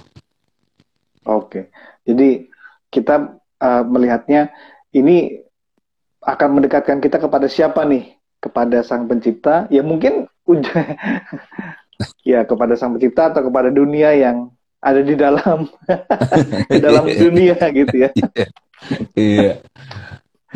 [1.27, 1.69] Oke.
[2.07, 2.47] Jadi
[2.89, 4.53] kita uh, melihatnya
[4.93, 5.43] ini
[6.25, 8.17] akan mendekatkan kita kepada siapa nih?
[8.43, 9.67] Kepada Sang Pencipta?
[9.73, 10.97] Ya mungkin udah
[12.31, 14.51] ya kepada Sang Pencipta atau kepada dunia yang
[14.81, 15.67] ada di dalam
[16.73, 18.11] di dalam dunia gitu ya.
[18.17, 18.47] Iya.
[19.17, 19.53] iya.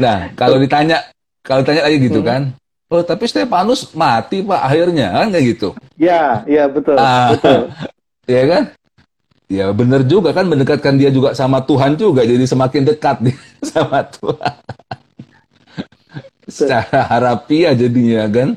[0.01, 1.03] Nah, kalau ditanya
[1.43, 2.29] kalau ditanya lagi gitu hmm.
[2.29, 2.43] kan,
[2.91, 5.69] Oh, tapi Stefanus mati Pak akhirnya kan kayak gitu.
[5.95, 7.71] Ya, ya betul, ah, betul.
[8.35, 8.63] ya kan?
[9.51, 13.37] Ya benar juga kan mendekatkan dia juga sama Tuhan juga jadi semakin dekat nih
[13.75, 14.55] sama Tuhan.
[16.47, 18.55] Secara harafiah jadinya kan.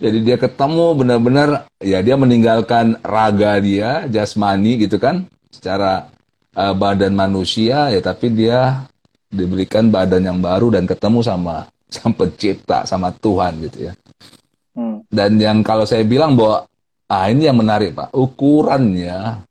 [0.00, 6.08] Jadi dia ketemu benar-benar ya dia meninggalkan raga dia, jasmani gitu kan, secara
[6.56, 8.88] uh, badan manusia ya tapi dia
[9.28, 13.94] diberikan badan yang baru dan ketemu sama sama pencipta, sama Tuhan gitu ya.
[14.72, 15.04] Hmm.
[15.12, 16.64] Dan yang kalau saya bilang bahwa
[17.12, 19.44] ah ini yang menarik Pak, ukurannya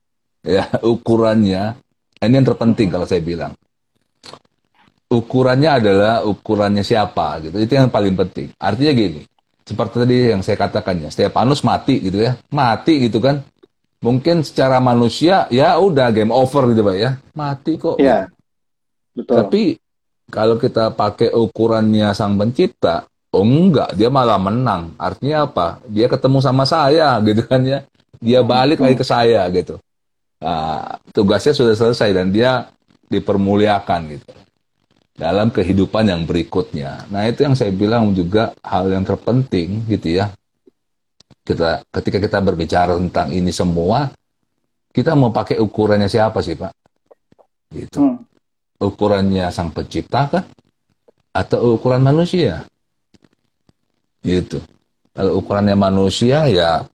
[0.44, 1.76] ya ukurannya
[2.20, 3.56] ini yang terpenting kalau saya bilang.
[5.10, 7.58] Ukurannya adalah ukurannya siapa gitu.
[7.58, 8.54] Itu yang paling penting.
[8.62, 9.22] Artinya gini,
[9.66, 12.38] seperti tadi yang saya katakan ya, Stefanus mati gitu ya.
[12.54, 13.42] Mati gitu kan.
[14.06, 17.12] Mungkin secara manusia ya udah game over gitu Pak ya.
[17.34, 17.98] Mati kok.
[17.98, 18.30] Iya.
[19.18, 19.36] Betul.
[19.36, 19.64] Tapi
[20.30, 24.94] kalau kita pakai ukurannya sang pencipta, oh enggak, dia malah menang.
[25.02, 25.82] Artinya apa?
[25.90, 27.82] Dia ketemu sama saya, gitu kan ya.
[28.22, 29.82] Dia balik lagi ke saya, gitu.
[30.40, 32.68] Nah, tugasnya sudah selesai dan dia
[33.12, 34.32] dipermuliakan, gitu.
[35.20, 37.08] Dalam kehidupan yang berikutnya.
[37.12, 40.32] Nah, itu yang saya bilang juga hal yang terpenting, gitu ya.
[41.44, 44.08] Kita, ketika kita berbicara tentang ini semua,
[44.96, 46.72] kita mau pakai ukurannya siapa sih, Pak?
[47.76, 48.00] Gitu.
[48.00, 48.30] Hmm
[48.80, 50.44] ukurannya sang pencipta kah?
[51.36, 52.66] Atau ukuran manusia?
[54.24, 54.64] Gitu.
[55.14, 56.88] Kalau ukurannya manusia ya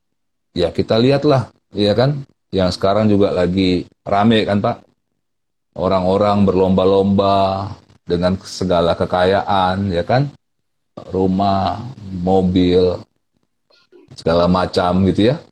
[0.52, 2.26] ya kita lihatlah, ya kan?
[2.56, 4.88] Yang sekarang juga lagi rame kan Pak?
[5.76, 7.68] Orang-orang berlomba-lomba
[8.08, 10.32] dengan segala kekayaan, ya kan?
[11.12, 11.84] Rumah,
[12.24, 13.03] mobil,
[14.16, 15.43] segala macam gitu ya.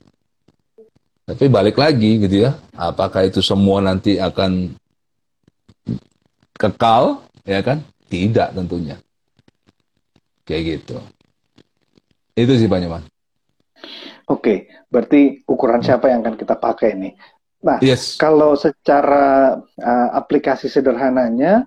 [1.28, 4.72] Tapi balik lagi gitu ya, apakah itu semua nanti akan
[6.56, 7.84] kekal, ya kan?
[8.08, 8.96] Tidak tentunya.
[10.48, 10.96] Kayak gitu.
[12.40, 13.04] Itu sih Pak Nyoman.
[14.32, 17.14] Oke, berarti ukuran siapa yang akan kita pakai nih?
[17.66, 18.20] Nah, yes.
[18.22, 21.66] kalau secara uh, aplikasi sederhananya,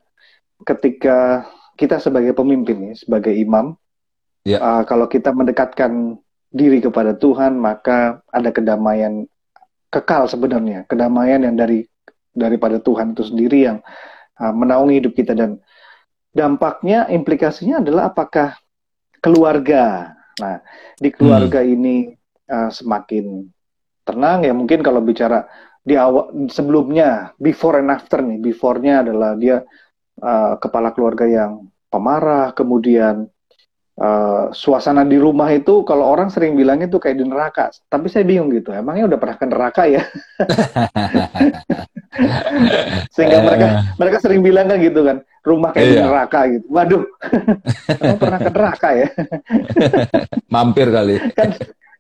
[0.63, 3.75] ketika kita sebagai pemimpin nih, sebagai imam,
[4.47, 4.63] yeah.
[4.63, 4.63] Ya.
[4.63, 6.23] uh, kalau kita mendekatkan
[6.55, 9.27] diri kepada Tuhan, maka ada kedamaian
[9.91, 11.83] kekal sebenarnya, kedamaian yang dari
[12.37, 13.79] daripada Tuhan itu sendiri yang
[14.39, 15.59] uh, menaungi hidup kita dan
[16.37, 18.61] dampaknya implikasinya adalah apakah
[19.25, 20.61] keluarga nah
[21.01, 21.73] di keluarga hmm.
[21.73, 21.97] ini
[22.51, 23.47] uh, semakin
[24.07, 25.47] tenang ya mungkin kalau bicara
[25.87, 29.63] di awal sebelumnya before and after nih beforenya adalah dia
[30.23, 33.27] uh, kepala keluarga yang pemarah kemudian
[33.99, 38.27] uh, suasana di rumah itu kalau orang sering bilangnya tuh kayak di neraka tapi saya
[38.27, 40.03] bingung gitu emangnya udah pernah ke neraka ya
[43.13, 43.75] Sehingga mereka eh.
[44.01, 45.93] mereka sering bilang kan gitu kan, rumah kayak iya.
[45.93, 46.67] di neraka gitu.
[46.69, 47.03] Waduh,
[48.01, 49.09] kamu pernah ke neraka ya?
[50.55, 51.17] Mampir kali.
[51.37, 51.49] Kan,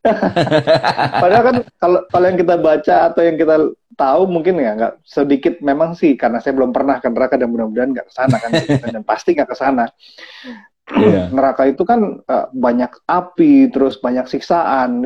[1.23, 3.57] padahal kan kalau kalau yang kita baca atau yang kita
[3.97, 7.91] tahu mungkin ya nggak sedikit memang sih karena saya belum pernah ke neraka dan mudah-mudahan
[7.97, 8.51] nggak ke sana kan
[8.95, 9.85] dan pasti nggak ke sana.
[10.97, 11.27] Yeah.
[11.35, 15.03] Neraka itu kan uh, banyak api, terus banyak siksaan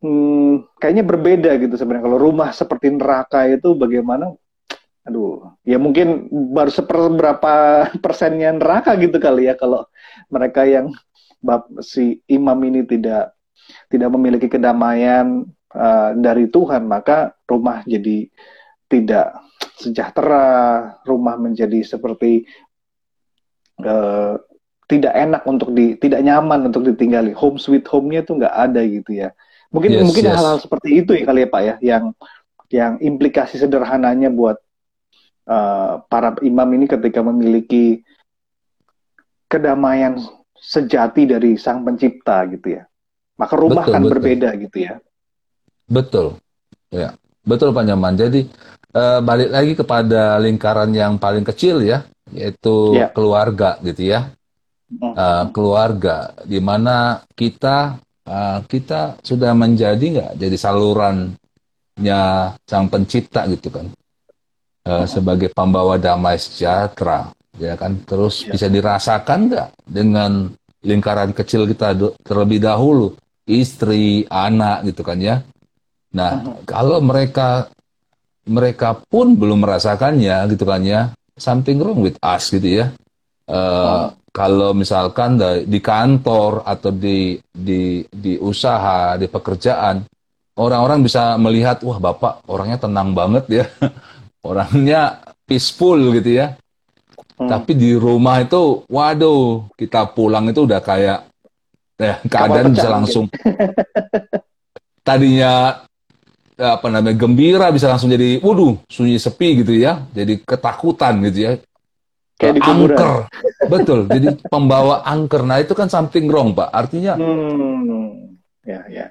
[0.00, 2.04] hmm, kayaknya berbeda gitu sebenarnya.
[2.08, 4.32] Kalau rumah seperti neraka itu bagaimana?
[5.08, 7.54] Aduh, ya mungkin baru seberapa
[8.04, 9.88] persennya neraka gitu kali ya kalau
[10.28, 10.92] mereka yang
[11.40, 13.32] bab, si imam ini tidak
[13.88, 18.26] tidak memiliki kedamaian uh, dari Tuhan, maka rumah jadi
[18.90, 19.38] tidak
[19.80, 22.44] sejahtera, rumah menjadi seperti
[23.80, 24.36] uh,
[24.90, 27.30] tidak enak untuk di, tidak nyaman untuk ditinggali.
[27.38, 29.30] Home sweet home-nya tuh nggak ada gitu ya.
[29.70, 32.04] Mungkin yes, mungkin hal-hal seperti itu ya kali ya Pak ya, yang
[32.70, 34.58] yang implikasi sederhananya buat
[35.46, 38.02] uh, para imam ini ketika memiliki
[39.46, 40.18] kedamaian
[40.58, 42.82] sejati dari Sang Pencipta gitu ya.
[43.40, 44.12] Maka rumah betul, akan betul.
[44.12, 44.94] berbeda gitu ya.
[45.88, 46.26] Betul,
[46.92, 47.08] ya,
[47.40, 48.14] betul Pak Nyaman.
[48.20, 48.40] Jadi
[48.92, 53.08] uh, balik lagi kepada lingkaran yang paling kecil ya, yaitu ya.
[53.10, 54.28] keluarga gitu ya.
[54.90, 62.22] Uh, keluarga di mana kita uh, kita sudah menjadi nggak jadi salurannya
[62.66, 63.86] sang pencipta gitu kan
[64.90, 68.50] uh, sebagai pembawa damai sejahtera ya kan terus ya.
[68.50, 71.92] bisa dirasakan nggak dengan lingkaran kecil kita
[72.24, 73.14] terlebih dahulu
[73.46, 75.44] istri anak gitu kan ya
[76.10, 76.66] nah uh-huh.
[76.66, 77.70] kalau mereka
[78.48, 82.86] mereka pun belum merasakannya gitu kan ya something wrong with us gitu ya
[83.46, 84.06] uh, uh-huh.
[84.34, 90.02] kalau misalkan di kantor atau di di di usaha di pekerjaan
[90.58, 93.64] orang-orang bisa melihat wah bapak orangnya tenang banget ya
[94.50, 96.58] orangnya peaceful gitu ya
[97.40, 97.48] Hmm.
[97.48, 101.29] Tapi di rumah itu, waduh, kita pulang itu udah kayak
[102.00, 103.28] ya, keadaan bisa langsung.
[105.04, 105.84] tadinya
[106.60, 111.52] apa namanya gembira bisa langsung jadi, waduh, sunyi sepi gitu ya, jadi ketakutan gitu ya.
[112.40, 113.12] Kayak di angker,
[113.68, 114.08] betul.
[114.08, 115.44] Jadi pembawa angker.
[115.44, 116.72] Nah itu kan something wrong, Pak.
[116.72, 118.40] Artinya, hmm.
[118.64, 119.06] ya, ya.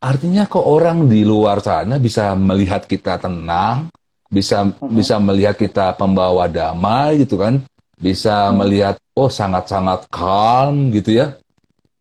[0.00, 3.92] Artinya kok orang di luar sana bisa melihat kita tenang,
[4.34, 4.90] bisa uh-huh.
[4.90, 7.62] bisa melihat kita pembawa damai gitu kan
[7.94, 8.58] bisa uh-huh.
[8.58, 11.38] melihat oh sangat-sangat calm gitu ya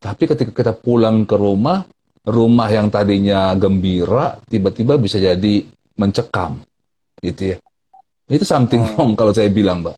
[0.04, 1.88] tapi ketika kita pulang ke rumah
[2.28, 5.64] rumah yang tadinya gembira tiba-tiba bisa jadi
[5.96, 6.60] mencekam
[7.24, 7.58] gitu ya.
[8.28, 8.96] Itu something uh-huh.
[9.00, 9.96] wrong kalau saya bilang mbak.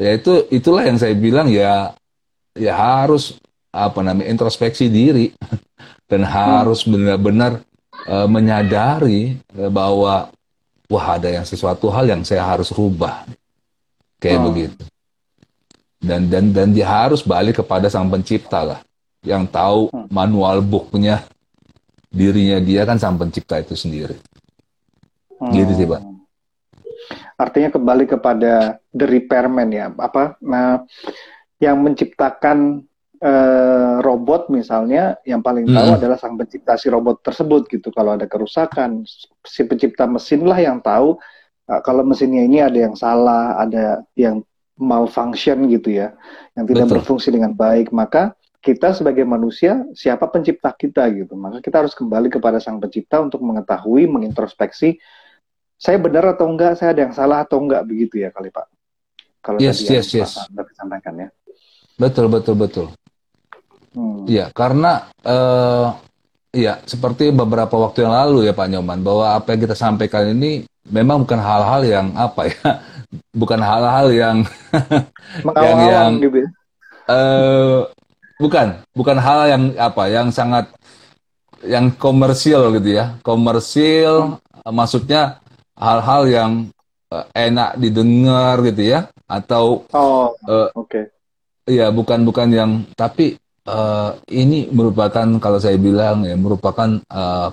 [0.00, 1.92] Ya itu itulah yang saya bilang ya
[2.56, 3.36] ya harus
[3.72, 5.32] apa namanya introspeksi diri
[6.10, 7.64] dan harus benar-benar
[8.08, 10.28] uh, menyadari uh, bahwa
[10.88, 13.24] wah ada yang sesuatu hal yang saya harus rubah.
[14.16, 14.44] Kayak oh.
[14.52, 14.84] begitu.
[16.00, 18.80] Dan dan dan dia harus balik kepada sang pencipta lah
[19.22, 20.10] yang tahu hmm.
[20.10, 21.22] manual booknya
[22.12, 24.18] dirinya dia kan sang pencipta itu sendiri
[25.40, 25.52] hmm.
[25.54, 26.02] gitu sih pak
[27.40, 30.84] artinya kembali kepada the repairman ya apa nah
[31.62, 32.82] yang menciptakan
[33.22, 35.98] uh, robot misalnya yang paling tahu hmm.
[36.02, 37.94] adalah sang pencipta si robot tersebut gitu.
[37.94, 39.06] Kalau ada kerusakan,
[39.46, 41.16] si pencipta mesin lah yang tahu
[41.70, 44.42] uh, kalau mesinnya ini ada yang salah, ada yang
[44.74, 46.10] malfunction gitu ya,
[46.58, 46.94] yang tidak Betul.
[46.98, 51.34] berfungsi dengan baik, maka kita sebagai manusia siapa pencipta kita gitu.
[51.34, 55.02] Maka kita harus kembali kepada sang pencipta untuk mengetahui, mengintrospeksi
[55.82, 58.70] saya benar atau enggak, saya ada yang salah atau enggak begitu ya kali Pak.
[59.42, 60.30] Kalau yes, tadi yes, yes.
[60.78, 61.28] sampaikan ya.
[61.98, 62.86] Betul, betul, betul.
[63.90, 64.22] Hmm.
[64.30, 65.98] Ya, karena uh,
[66.54, 70.62] ya seperti beberapa waktu yang lalu ya Pak Nyoman bahwa apa yang kita sampaikan ini
[70.86, 72.78] memang bukan hal-hal yang apa ya,
[73.42, 74.36] bukan hal-hal yang
[75.66, 76.46] yang yang gitu.
[77.10, 77.90] uh,
[78.40, 80.68] bukan bukan hal yang apa yang sangat
[81.62, 84.72] yang komersil gitu ya komersil hmm.
[84.72, 85.42] maksudnya
[85.78, 86.52] hal-hal yang
[87.12, 91.04] uh, enak didengar gitu ya atau oh uh, oke okay.
[91.62, 93.38] Iya, bukan bukan yang tapi
[93.70, 96.98] uh, ini merupakan kalau saya bilang ya merupakan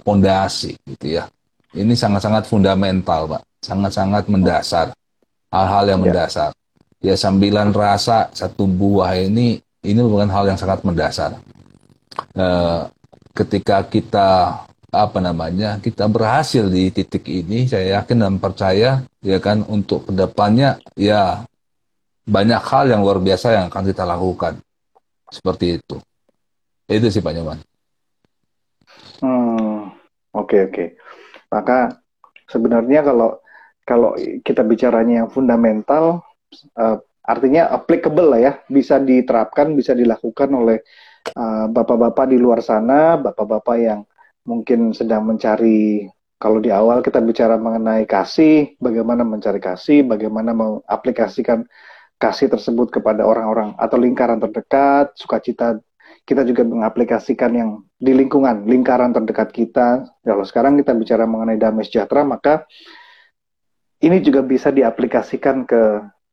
[0.01, 1.29] pondasi uh, gitu ya.
[1.77, 3.41] Ini sangat-sangat fundamental, Pak.
[3.61, 4.89] Sangat-sangat mendasar.
[5.53, 6.05] Hal-hal yang ya.
[6.09, 6.49] mendasar.
[6.99, 11.39] Ya sambilan rasa satu buah ini ini merupakan hal yang sangat mendasar.
[12.35, 12.89] Uh,
[13.31, 14.29] ketika kita
[14.89, 20.11] apa namanya kita berhasil di titik ini saya yakin dan percaya ya kan untuk ke
[20.17, 21.45] depannya ya
[22.25, 24.53] banyak hal yang luar biasa yang akan kita lakukan
[25.29, 25.97] seperti itu.
[26.89, 27.59] Itu sih Pak Nyoman.
[29.21, 29.93] Hmm,
[30.33, 30.73] oke okay, oke.
[30.73, 30.87] Okay.
[31.53, 31.77] Maka
[32.49, 33.29] sebenarnya kalau
[33.85, 34.13] kalau
[34.45, 36.21] kita bicaranya yang fundamental,
[36.77, 36.97] uh,
[37.29, 40.81] artinya applicable lah ya, bisa diterapkan, bisa dilakukan oleh
[41.29, 44.01] eh, bapak-bapak di luar sana, bapak-bapak yang
[44.49, 46.09] mungkin sedang mencari
[46.39, 51.67] kalau di awal kita bicara mengenai kasih, bagaimana mencari kasih, bagaimana mengaplikasikan
[52.15, 55.83] kasih tersebut kepada orang-orang atau lingkaran terdekat, sukacita
[56.23, 57.69] kita juga mengaplikasikan yang
[57.99, 60.07] di lingkungan, lingkaran terdekat kita.
[60.23, 62.63] Kalau sekarang kita bicara mengenai damai sejahtera, maka
[63.99, 65.81] ini juga bisa diaplikasikan ke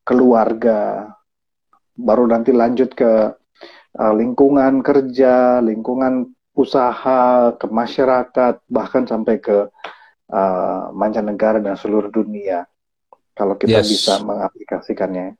[0.07, 1.11] keluarga,
[1.99, 3.35] baru nanti lanjut ke
[3.99, 9.67] uh, lingkungan kerja, lingkungan usaha, ke masyarakat, bahkan sampai ke
[10.31, 12.63] uh, mancanegara dan seluruh dunia.
[13.35, 13.91] Kalau kita Yes.
[13.91, 15.37] bisa mengaplikasikannya.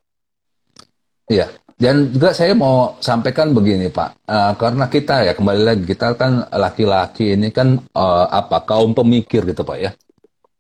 [1.32, 1.48] Iya.
[1.78, 6.50] Dan juga saya mau sampaikan begini Pak, Eh, karena kita ya kembali lagi kita kan
[6.50, 9.92] laki-laki ini kan eh, apa kaum pemikir gitu Pak ya.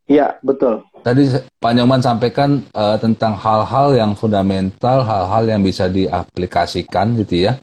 [0.08, 0.86] Iya, betul.
[1.08, 1.24] Tadi
[1.64, 7.56] Pak Nyoman sampaikan eh, tentang hal-hal yang fundamental, hal-hal yang bisa diaplikasikan gitu ya,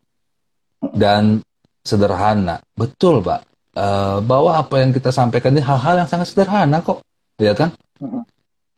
[0.97, 1.45] dan
[1.85, 2.65] sederhana.
[2.73, 7.03] Betul Pak, Eh, bahwa apa yang kita sampaikan ini hal-hal yang sangat sederhana kok,
[7.43, 7.75] ya kan?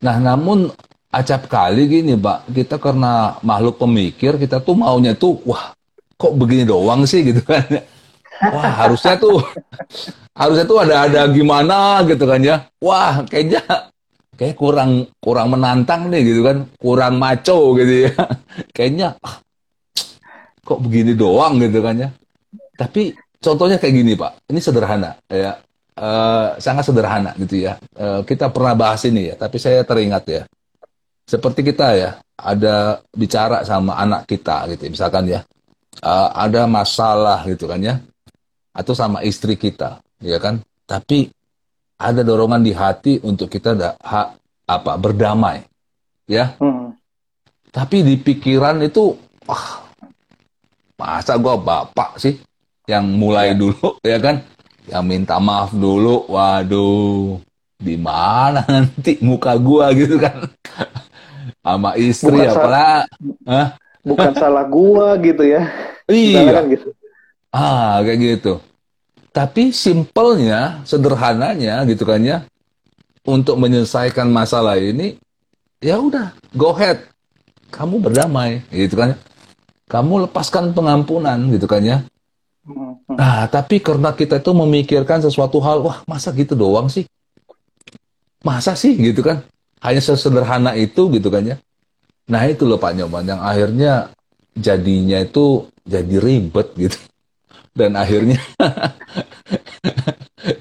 [0.00, 0.72] Nah, namun
[1.12, 5.76] acap kali gini Pak, kita karena makhluk pemikir, kita tuh maunya tuh, wah
[6.16, 7.60] kok begini doang sih gitu kan?
[8.40, 9.44] Wah harusnya tuh,
[10.32, 12.64] harusnya tuh ada ada gimana gitu kan ya?
[12.80, 13.60] Wah kayaknya
[14.36, 18.12] kayak kurang kurang menantang nih gitu kan, kurang maco gitu ya.
[18.76, 19.36] Kayaknya ah,
[20.62, 22.08] kok begini doang gitu kan ya?
[22.76, 25.56] Tapi contohnya kayak gini Pak, ini sederhana ya,
[25.96, 27.80] Eh, sangat sederhana gitu ya.
[27.96, 30.42] Eh, kita pernah bahas ini ya, tapi saya teringat ya.
[31.24, 35.40] Seperti kita ya, ada bicara sama anak kita gitu, misalkan ya,
[36.04, 37.96] eh, ada masalah gitu kan ya,
[38.76, 40.60] atau sama istri kita, ya kan?
[40.84, 41.32] Tapi
[41.96, 44.36] ada dorongan di hati untuk kita da- ha-
[44.68, 45.64] apa berdamai,
[46.28, 46.52] ya.
[46.60, 46.92] Hmm.
[47.72, 49.16] Tapi di pikiran itu,
[49.48, 49.84] wah,
[50.96, 52.36] masa gua bapak sih
[52.88, 54.44] yang mulai dulu, ya kan?
[54.86, 57.42] Yang minta maaf dulu, waduh,
[57.80, 60.46] di mana nanti muka gua gitu kan?
[61.66, 63.02] Sama istri Bukan apalah,
[63.42, 63.68] Hah?
[64.06, 65.66] Bukan salah gua gitu ya.
[66.06, 66.88] Iya, kan gitu.
[67.50, 68.62] ah kayak gitu.
[69.36, 72.48] Tapi simpelnya, sederhananya gitu kan ya,
[73.28, 75.20] untuk menyelesaikan masalah ini,
[75.76, 77.04] ya udah, go ahead,
[77.68, 79.12] kamu berdamai, gitu kan?
[79.12, 79.18] ya.
[79.92, 82.00] Kamu lepaskan pengampunan, gitu kan ya?
[82.64, 83.16] Hmm, hmm.
[83.20, 87.04] Nah, tapi karena kita itu memikirkan sesuatu hal, wah masa gitu doang sih?
[88.40, 89.44] Masa sih gitu kan?
[89.84, 91.60] Hanya sesederhana itu gitu kan ya?
[92.26, 94.10] Nah itu loh Pak Nyoman, yang akhirnya
[94.56, 96.98] jadinya itu jadi ribet gitu.
[97.76, 98.40] Dan akhirnya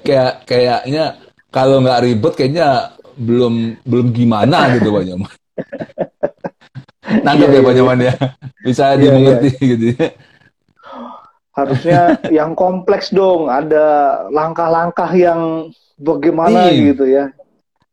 [0.06, 1.04] kayak kayaknya
[1.48, 5.32] kalau nggak ribet kayaknya belum belum gimana gitu Pak Nyoman.
[7.24, 8.14] Nangkep Iya, ya Pak iya, Nyoman ya?
[8.60, 10.08] Bisa Iya, dimengerti gitu ya.
[11.56, 13.84] Harusnya yang kompleks dong, ada
[14.28, 16.92] langkah-langkah yang bagaimana Iya.
[16.92, 17.24] gitu ya.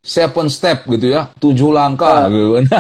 [0.03, 2.27] seven step gitu ya, tujuh langkah Ah.
[2.27, 2.65] gitu kan.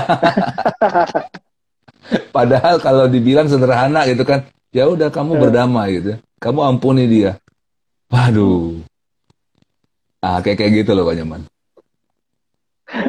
[2.35, 4.43] Padahal kalau dibilang sederhana gitu kan,
[4.75, 5.39] ya udah kamu Eh.
[5.39, 7.39] berdamai gitu, kamu ampuni dia.
[8.11, 8.83] Waduh,
[10.19, 11.47] ah kayak kayak gitu loh Pak Nyoman.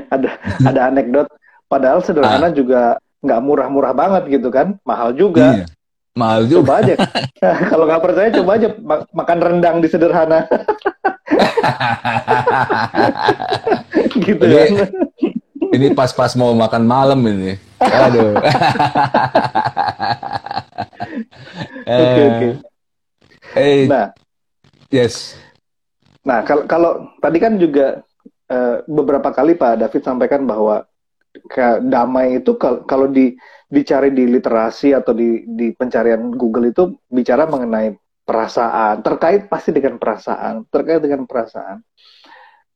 [0.09, 1.27] Ada ada anekdot.
[1.67, 5.59] Padahal sederhana juga nggak murah-murah banget gitu kan, mahal juga.
[5.59, 5.67] Iya,
[6.15, 6.63] mahal juga.
[6.63, 6.95] Coba aja.
[7.75, 10.47] Kalau nggak percaya coba aja ma- makan rendang di sederhana.
[14.25, 14.91] gitu Ini- kan.
[15.75, 17.59] Ini pas-pas mau makan malam ini.
[17.83, 18.39] Aduh.
[21.83, 22.49] Oke oke.
[23.55, 24.11] Eh, Nah,
[24.91, 25.39] yes.
[26.25, 28.03] nah kalau kalau tadi kan juga
[28.51, 30.85] eh, beberapa kali Pak David sampaikan bahwa
[31.51, 33.35] ke damai itu kal- kalau di
[33.69, 37.95] dicari di literasi atau di di pencarian Google itu bicara mengenai
[38.25, 41.85] perasaan, terkait pasti dengan perasaan, terkait dengan perasaan.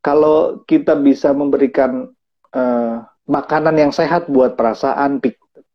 [0.04, 2.06] Kalau kita bisa memberikan
[2.54, 2.96] eh,
[3.28, 5.20] makanan yang sehat buat perasaan,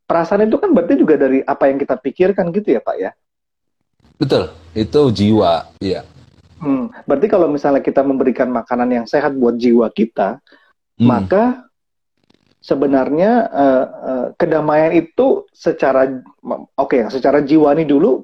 [0.08, 3.12] perasaan itu kan berarti juga dari apa yang kita pikirkan gitu ya Pak ya.
[4.24, 6.08] Betul, itu jiwa, iya.
[6.64, 10.40] Hmm, berarti kalau misalnya kita memberikan makanan yang sehat buat jiwa kita,
[10.94, 11.10] Hmm.
[11.10, 11.44] maka
[12.62, 16.06] sebenarnya eh, eh, kedamaian itu secara
[16.78, 18.24] oke yang secara jiwani dulu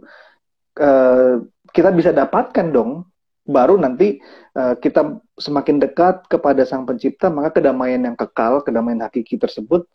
[0.78, 1.44] eh,
[1.74, 3.10] kita bisa dapatkan dong
[3.50, 4.22] baru nanti
[4.56, 9.90] eh, kita semakin dekat kepada sang pencipta maka kedamaian yang kekal kedamaian hakiki tersebut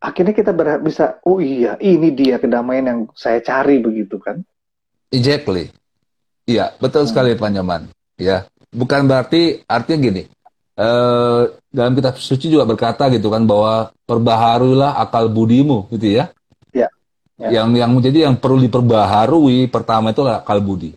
[0.00, 4.40] akhirnya kita bisa oh iya ini dia kedamaian yang saya cari begitu kan
[5.16, 5.72] Exactly.
[6.46, 7.10] Iya, betul Hmm.
[7.10, 7.82] sekali Pak Nyoman.
[8.20, 10.22] Ya, bukan berarti artinya gini.
[10.76, 11.42] Eh,
[11.72, 16.28] dalam kitab suci juga berkata gitu kan bahwa perbaharulah akal budimu gitu ya.
[16.76, 16.92] Ya,
[17.40, 17.48] ya.
[17.60, 20.92] Yang yang jadi yang perlu diperbaharui pertama itu akal budi.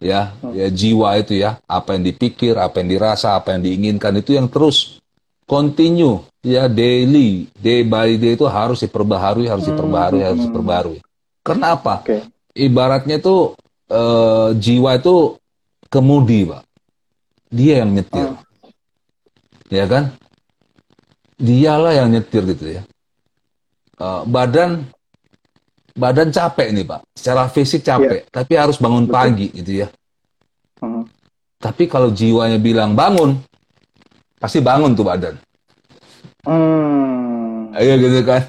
[0.00, 0.56] Ya, Hmm.
[0.56, 4.48] ya jiwa itu ya, apa yang dipikir, apa yang dirasa, apa yang diinginkan itu yang
[4.48, 4.96] terus
[5.44, 10.48] continue ya daily, day by day itu harus diperbaharui, harus Hmm, diperbaharui, harus hmm.
[10.48, 10.98] diperbaharui.
[11.44, 12.00] Karena apa?
[12.00, 13.54] oke ibaratnya tuh
[13.90, 15.36] eh, jiwa itu
[15.90, 16.62] kemudi, Pak.
[17.50, 18.30] Dia yang nyetir.
[18.30, 18.38] Oh.
[19.70, 20.14] Ya kan?
[21.40, 22.82] Dialah yang nyetir gitu ya.
[24.00, 24.86] Eh, badan
[25.94, 27.00] badan capek nih, Pak.
[27.14, 29.14] Secara fisik capek, tapi harus bangun Betul.
[29.14, 29.88] pagi gitu ya.
[31.60, 33.36] Tapi kalau jiwanya bilang bangun,
[34.40, 35.36] pasti bangun tuh badan.
[36.48, 37.68] Hmm.
[37.76, 38.44] Iya gitu kan.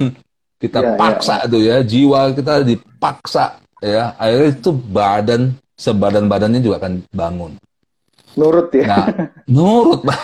[0.62, 4.13] Kita Ya, ya, paksa tuh ya, jiwa kita dipaksa ya.
[4.15, 5.41] Akhirnya itu badan
[5.75, 7.51] sebadan-badannya juga akan bangun.
[8.38, 8.86] Nurut ya.
[8.88, 9.07] Nah,
[9.57, 10.21] nurut Pak.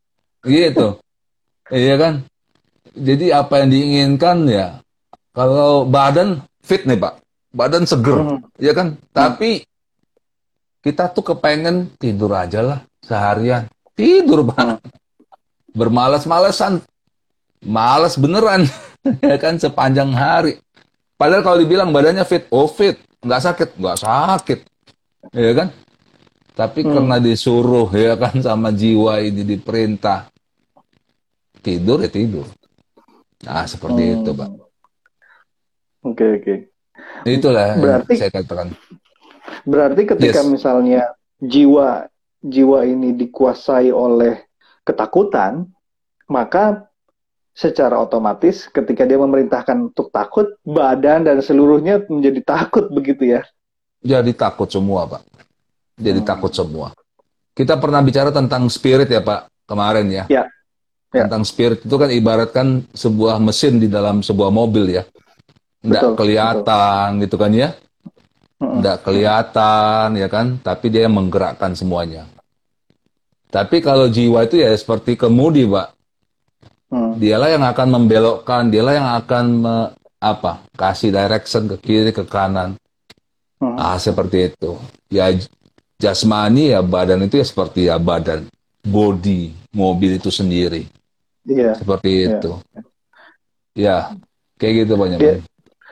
[0.48, 0.96] gitu.
[1.68, 2.14] Iya kan?
[2.90, 4.80] Jadi apa yang diinginkan ya
[5.30, 7.14] kalau badan fit nih Pak.
[7.50, 8.38] Badan seger, Hmm.
[8.62, 8.94] ya kan?
[9.10, 9.66] Tapi
[10.80, 13.66] kita tuh kepengen tidur aja lah seharian.
[13.98, 14.78] Tidur Pak.
[15.74, 16.78] Bermalas-malesan.
[17.66, 18.70] Malas beneran.
[19.26, 20.62] ya kan sepanjang hari.
[21.20, 24.60] Padahal kalau dibilang badannya fit, oh fit, nggak sakit, nggak sakit,
[25.36, 25.68] ya kan?
[26.50, 26.92] Tapi Hmm.
[26.96, 30.32] karena disuruh ya kan sama jiwa ini diperintah
[31.60, 32.48] tidur ya tidur.
[33.44, 34.12] Nah seperti Hmm.
[34.16, 34.48] itu, Pak.
[36.02, 36.54] Oke, oke.
[37.28, 38.72] Itulah yang Berarti- saya katakan.
[39.62, 40.48] Berarti ketika Yes.
[40.48, 41.02] misalnya
[41.36, 42.08] jiwa
[42.40, 44.48] jiwa ini dikuasai oleh
[44.80, 45.68] ketakutan,
[46.26, 46.88] maka
[47.54, 53.42] secara otomatis ketika dia memerintahkan untuk takut, badan dan seluruhnya menjadi takut begitu ya.
[54.00, 55.22] Jadi takut semua, Pak.
[56.00, 56.28] Jadi Hmm.
[56.28, 56.96] takut semua.
[57.52, 60.24] Kita pernah bicara tentang spirit ya, Pak, kemarin ya.
[60.32, 60.48] Ya.
[61.10, 61.26] Ya.
[61.26, 65.02] Tentang spirit itu kan ibaratkan sebuah mesin di dalam sebuah mobil ya.
[65.82, 67.68] Nggak Betul, kelihatan gitu kan ya.
[68.62, 68.78] Mm-mm.
[68.78, 72.30] Nggak kelihatan ya kan, tapi dia yang menggerakkan semuanya.
[73.50, 75.99] Tapi kalau jiwa itu ya seperti kemudi, Pak.
[76.90, 77.14] Hmm.
[77.16, 80.60] Dialah yang akan membelokkan, dialah yang akan me- apa?
[80.74, 82.74] kasih direction ke kiri ke kanan.
[83.56, 83.76] Hmm.
[83.78, 84.74] Ah, seperti itu.
[85.08, 85.30] Ya
[85.96, 88.44] jasmani ya badan itu ya seperti ya badan,
[88.82, 90.90] body, mobil itu sendiri.
[91.46, 91.78] Iya.
[91.78, 92.26] Seperti Iya.
[92.36, 92.52] itu.
[93.72, 93.96] Ya,
[94.56, 95.18] kayak gitu banyak.
[95.18, 95.40] Dia-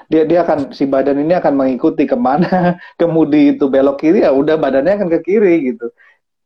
[0.08, 2.48] Dia dia akan si badan ini akan mengikuti ke mana
[3.00, 5.92] kemudi itu belok kiri ya udah badannya akan ke kiri gitu.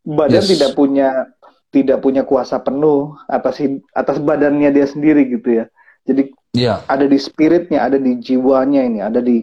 [0.03, 0.51] Badan Yes.
[0.51, 1.31] tidak punya
[1.73, 3.59] tidak punya kuasa penuh atas
[3.97, 5.67] atas badannya dia sendiri gitu ya.
[6.05, 9.41] Jadi Ya, ada di spiritnya, ada di jiwanya ini, ada di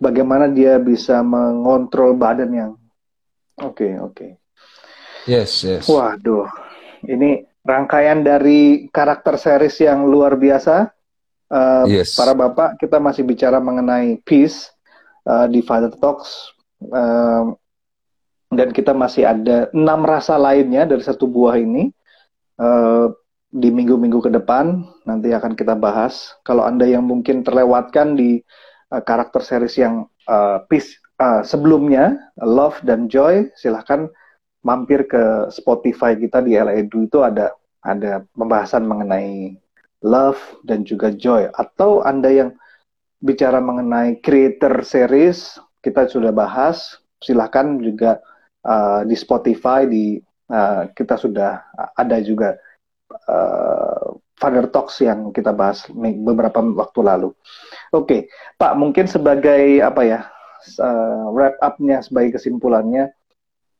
[0.00, 2.72] bagaimana dia bisa mengontrol badan yang
[3.60, 4.40] Oke, oke.
[5.28, 5.84] yes, yes.
[5.84, 6.48] Waduh.
[7.04, 10.88] Ini rangkaian dari karakter series yang luar biasa.
[11.52, 12.16] Eh, Yes.
[12.16, 14.72] Para bapak, kita masih bicara mengenai peace
[15.28, 16.56] eh, di Father Talks.
[16.80, 17.42] Eh,
[18.50, 21.90] dan kita masih ada enam rasa lainnya dari satu buah ini.
[22.60, 23.06] Eh,
[23.50, 26.38] di minggu-minggu ke depan nanti akan kita bahas.
[26.46, 28.42] Kalau Anda yang mungkin terlewatkan di
[28.90, 34.06] eh, karakter series yang eh, peace eh, sebelumnya, Love dan Joy, silahkan
[34.60, 39.56] mampir ke Spotify kita di LA Edu itu ada ada pembahasan mengenai
[40.04, 42.50] love dan juga joy atau Anda yang
[43.20, 48.20] bicara mengenai creator series kita sudah bahas silahkan juga
[48.64, 50.18] uh, di Spotify di
[50.50, 51.60] uh, kita sudah
[51.96, 52.56] ada juga
[53.28, 55.84] uh, Father Talks yang kita bahas
[56.24, 57.30] beberapa waktu lalu.
[57.92, 60.20] Oke, Pak mungkin sebagai apa ya
[60.80, 63.12] uh, wrap up-nya sebagai kesimpulannya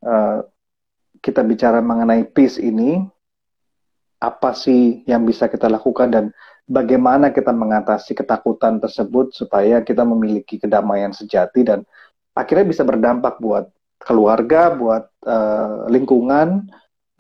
[0.05, 0.45] uh,
[1.25, 3.05] kita bicara mengenai peace ini
[4.21, 6.25] apa sih yang bisa kita lakukan dan
[6.69, 11.89] bagaimana kita mengatasi ketakutan tersebut supaya kita memiliki kedamaian sejati dan
[12.37, 16.67] akhirnya bisa berdampak buat keluarga, buat uh, lingkungan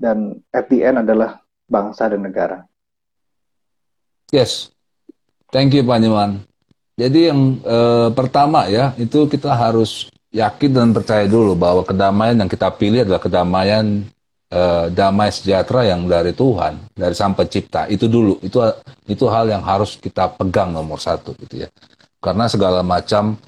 [0.00, 2.64] dan at the end adalah bangsa dan negara.
[4.32, 4.72] Yes.
[5.50, 6.46] Thank you Pak Nyoman.
[7.00, 12.50] Jadi yang eh, pertama ya, itu kita harus yakin dan percaya dulu bahwa kedamaian yang
[12.50, 14.04] kita pilih adalah kedamaian
[14.52, 17.88] eh, damai sejahtera yang dari Tuhan, dari Sang Pencipta.
[17.88, 18.62] Itu dulu, itu
[19.08, 21.68] itu hal yang harus kita pegang nomor satu gitu ya.
[22.20, 23.40] Karena segala macam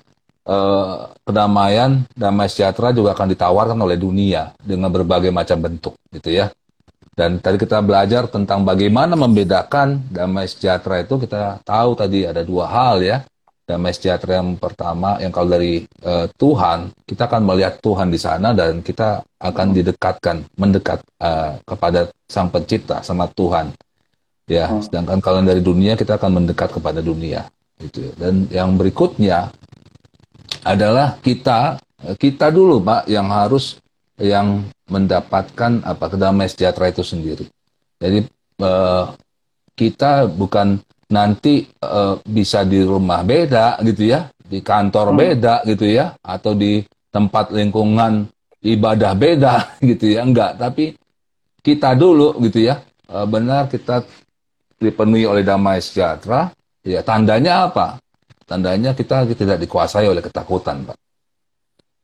[0.46, 6.50] eh, kedamaian, damai sejahtera juga akan ditawarkan oleh dunia dengan berbagai macam bentuk gitu ya.
[7.12, 12.64] Dan tadi kita belajar tentang bagaimana membedakan damai sejahtera itu kita tahu tadi ada dua
[12.72, 13.20] hal ya.
[13.62, 18.56] Damai sejahtera yang pertama yang kalau dari uh, Tuhan, kita akan melihat Tuhan di sana
[18.56, 23.70] dan kita akan didekatkan, mendekat uh, kepada Sang Pencipta sama Tuhan.
[24.50, 27.46] Ya, sedangkan kalau dari dunia kita akan mendekat kepada dunia
[27.78, 28.10] gitu.
[28.18, 29.52] Dan yang berikutnya
[30.62, 31.78] adalah kita
[32.18, 33.78] kita dulu Pak yang harus
[34.18, 37.46] yang mendapatkan apa kedamaian sejahtera itu sendiri.
[38.02, 38.26] Jadi
[38.62, 39.04] eh,
[39.78, 45.18] kita bukan nanti eh, bisa di rumah beda gitu ya, di kantor Hmm.
[45.18, 46.82] beda gitu ya, atau di
[47.12, 48.26] tempat lingkungan
[48.62, 49.54] ibadah beda
[49.90, 50.58] gitu ya, enggak.
[50.58, 50.94] Tapi
[51.62, 54.02] kita dulu gitu ya, eh, benar kita
[54.82, 56.50] dipenuhi oleh damai sejahtera.
[56.82, 58.02] Ya tandanya apa?
[58.44, 60.96] Tandanya kita tidak dikuasai oleh ketakutan, Pak.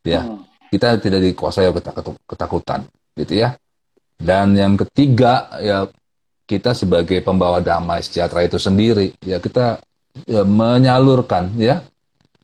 [0.07, 0.43] Ya Hmm.
[0.71, 2.81] kita tidak dikuasai oleh ketak- ketakutan.
[3.19, 3.59] gitu ya.
[4.15, 5.91] Dan yang ketiga ya
[6.47, 9.83] kita sebagai pembawa damai sejahtera itu sendiri ya kita
[10.25, 11.85] ya, menyalurkan ya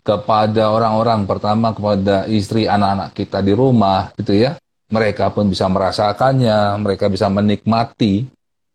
[0.04, 4.60] kepada orang-orang pertama kepada istri anak-anak kita di rumah gitu ya
[4.92, 8.28] mereka pun bisa merasakannya mereka bisa menikmati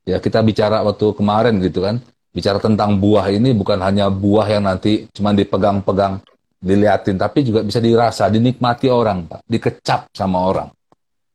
[0.10, 4.70] ya kita bicara waktu kemarin gitu kan bicara tentang buah ini bukan hanya buah yang
[4.70, 6.22] nanti cuma dipegang-pegang
[6.60, 9.42] diliatin tapi juga bisa dirasa dinikmati orang pak.
[9.48, 10.70] Dikecap sama orang.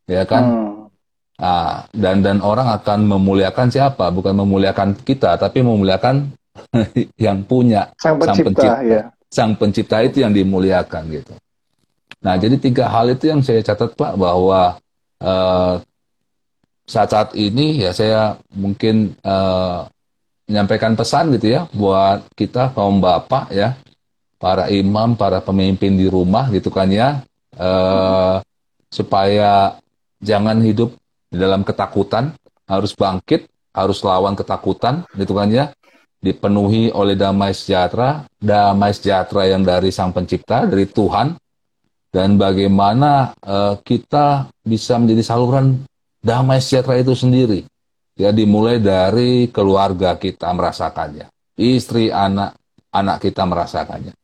[0.04, 0.44] Ya kan?
[0.44, 0.72] Hmm.
[1.40, 4.12] nah, dan dan orang akan memuliakan siapa?
[4.12, 6.30] Bukan memuliakan kita tapi memuliakan
[7.24, 7.90] yang punya.
[7.98, 9.02] Sang pencipta, sang pencipta ya.
[9.32, 11.34] Sang pencipta itu yang dimuliakan gitu.
[12.24, 14.80] Nah, jadi tiga hal itu yang saya catat Pak bahwa
[15.20, 15.74] uh,
[16.84, 19.88] saat-saat ini ya saya mungkin uh,
[20.44, 23.78] menyampaikan pesan gitu ya buat kita kaum bapak ya,
[24.36, 27.24] para imam, para pemimpin di rumah gitu kan ya,
[27.56, 28.44] uh,
[28.92, 29.80] supaya
[30.20, 30.92] jangan hidup
[31.32, 32.36] di dalam ketakutan,
[32.68, 35.72] harus bangkit, harus lawan ketakutan gitu kan ya
[36.24, 41.36] dipenuhi oleh damai sejahtera, damai sejahtera yang dari Sang Pencipta, dari Tuhan,
[42.08, 45.84] dan bagaimana uh, kita bisa menjadi saluran
[46.24, 47.68] damai sejahtera itu sendiri.
[48.14, 51.26] Ya dimulai dari keluarga kita merasakannya,
[51.58, 52.54] istri, anak,
[52.94, 54.14] anak kita merasakannya,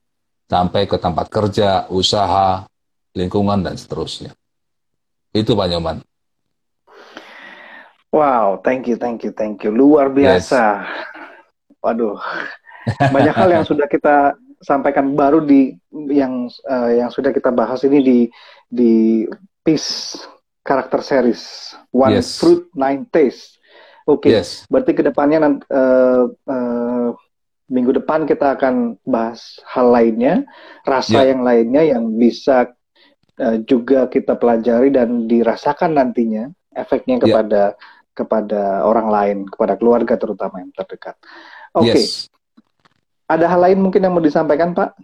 [0.46, 2.70] sampai ke tempat kerja, usaha,
[3.18, 4.30] lingkungan dan seterusnya.
[5.34, 5.98] Itu Pak Nyoman.
[8.14, 9.74] Wow, thank you, thank you, thank you.
[9.74, 10.62] Luar biasa.
[10.86, 11.18] Yes
[11.80, 12.16] waduh
[13.12, 15.72] banyak hal yang sudah kita sampaikan baru di
[16.12, 18.18] yang uh, yang sudah kita bahas ini di
[18.68, 19.24] di
[19.64, 20.20] piece
[20.60, 22.38] karakter series One yes.
[22.38, 23.58] Fruit Nine Taste.
[24.08, 24.40] Oke, okay.
[24.40, 24.64] yes.
[24.72, 27.08] berarti ke depannya uh, uh,
[27.70, 30.48] minggu depan kita akan bahas hal lainnya,
[30.82, 31.28] rasa yeah.
[31.30, 32.72] yang lainnya yang bisa
[33.38, 37.22] uh, juga kita pelajari dan dirasakan nantinya efeknya ya.
[37.22, 37.98] kepada yeah.
[38.10, 41.16] kepada orang lain, kepada keluarga terutama yang terdekat.
[41.76, 41.94] Oke.
[41.94, 42.04] Okay.
[42.04, 42.26] Yes.
[43.30, 44.98] Ada hal lain mungkin yang mau disampaikan, Pak?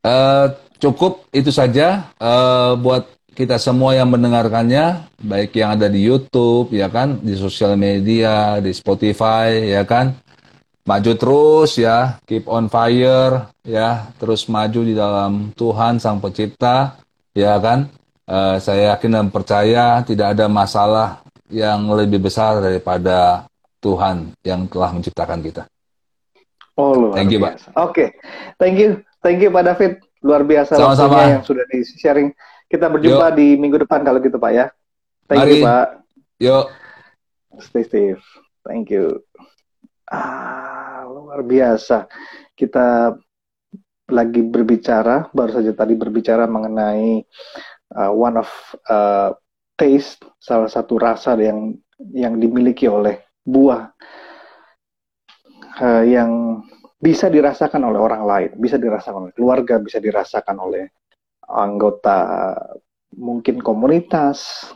[0.00, 6.74] Uh, cukup itu saja uh, buat kita semua yang mendengarkannya, baik yang ada di YouTube,
[6.74, 10.10] ya kan, di sosial media, di Spotify, ya kan.
[10.82, 16.98] Maju terus ya, keep on fire, ya, terus maju di dalam Tuhan Sang Pencipta,
[17.30, 17.86] ya kan.
[18.26, 23.46] Uh, saya yakin dan percaya tidak ada masalah yang lebih besar daripada
[23.78, 25.62] Tuhan yang telah menciptakan kita.
[26.74, 27.70] Oh, luar Thank you, biasa.
[27.70, 27.78] Pak.
[27.78, 28.08] Oke, okay.
[28.58, 30.02] thank you, thank you Pak David.
[30.26, 31.38] Luar biasa Sama-sama.
[31.38, 32.34] yang sudah di sharing.
[32.68, 33.36] Kita berjumpa Yo.
[33.36, 34.66] di minggu depan kalau gitu Pak ya.
[35.24, 35.52] Thank Mari.
[35.56, 35.86] you Pak.
[36.38, 36.66] Yuk.
[37.64, 38.24] Stay safe.
[38.62, 39.24] Thank you.
[40.08, 42.04] Ah, luar biasa.
[42.52, 43.16] Kita
[44.08, 47.20] lagi berbicara, baru saja tadi berbicara mengenai
[47.96, 48.48] uh, one of
[48.88, 49.36] uh,
[49.76, 51.76] taste, salah satu rasa yang
[52.16, 53.92] yang dimiliki oleh buah
[55.82, 56.62] uh, yang
[56.98, 60.97] bisa dirasakan oleh orang lain, bisa dirasakan oleh keluarga, bisa dirasakan oleh
[61.48, 62.54] anggota
[63.16, 64.68] mungkin komunitas.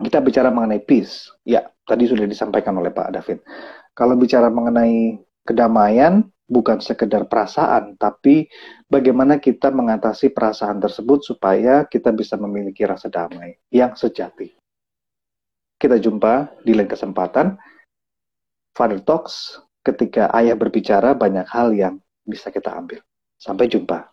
[0.00, 3.44] Kita bicara mengenai peace, ya tadi sudah disampaikan oleh Pak David.
[3.92, 8.50] Kalau bicara mengenai kedamaian, bukan sekedar perasaan, tapi
[8.90, 14.56] bagaimana kita mengatasi perasaan tersebut supaya kita bisa memiliki rasa damai yang sejati.
[15.78, 17.56] Kita jumpa di lain kesempatan.
[18.74, 23.00] Father Talks, ketika ayah berbicara banyak hal yang bisa kita ambil.
[23.40, 24.09] Sampai jumpa.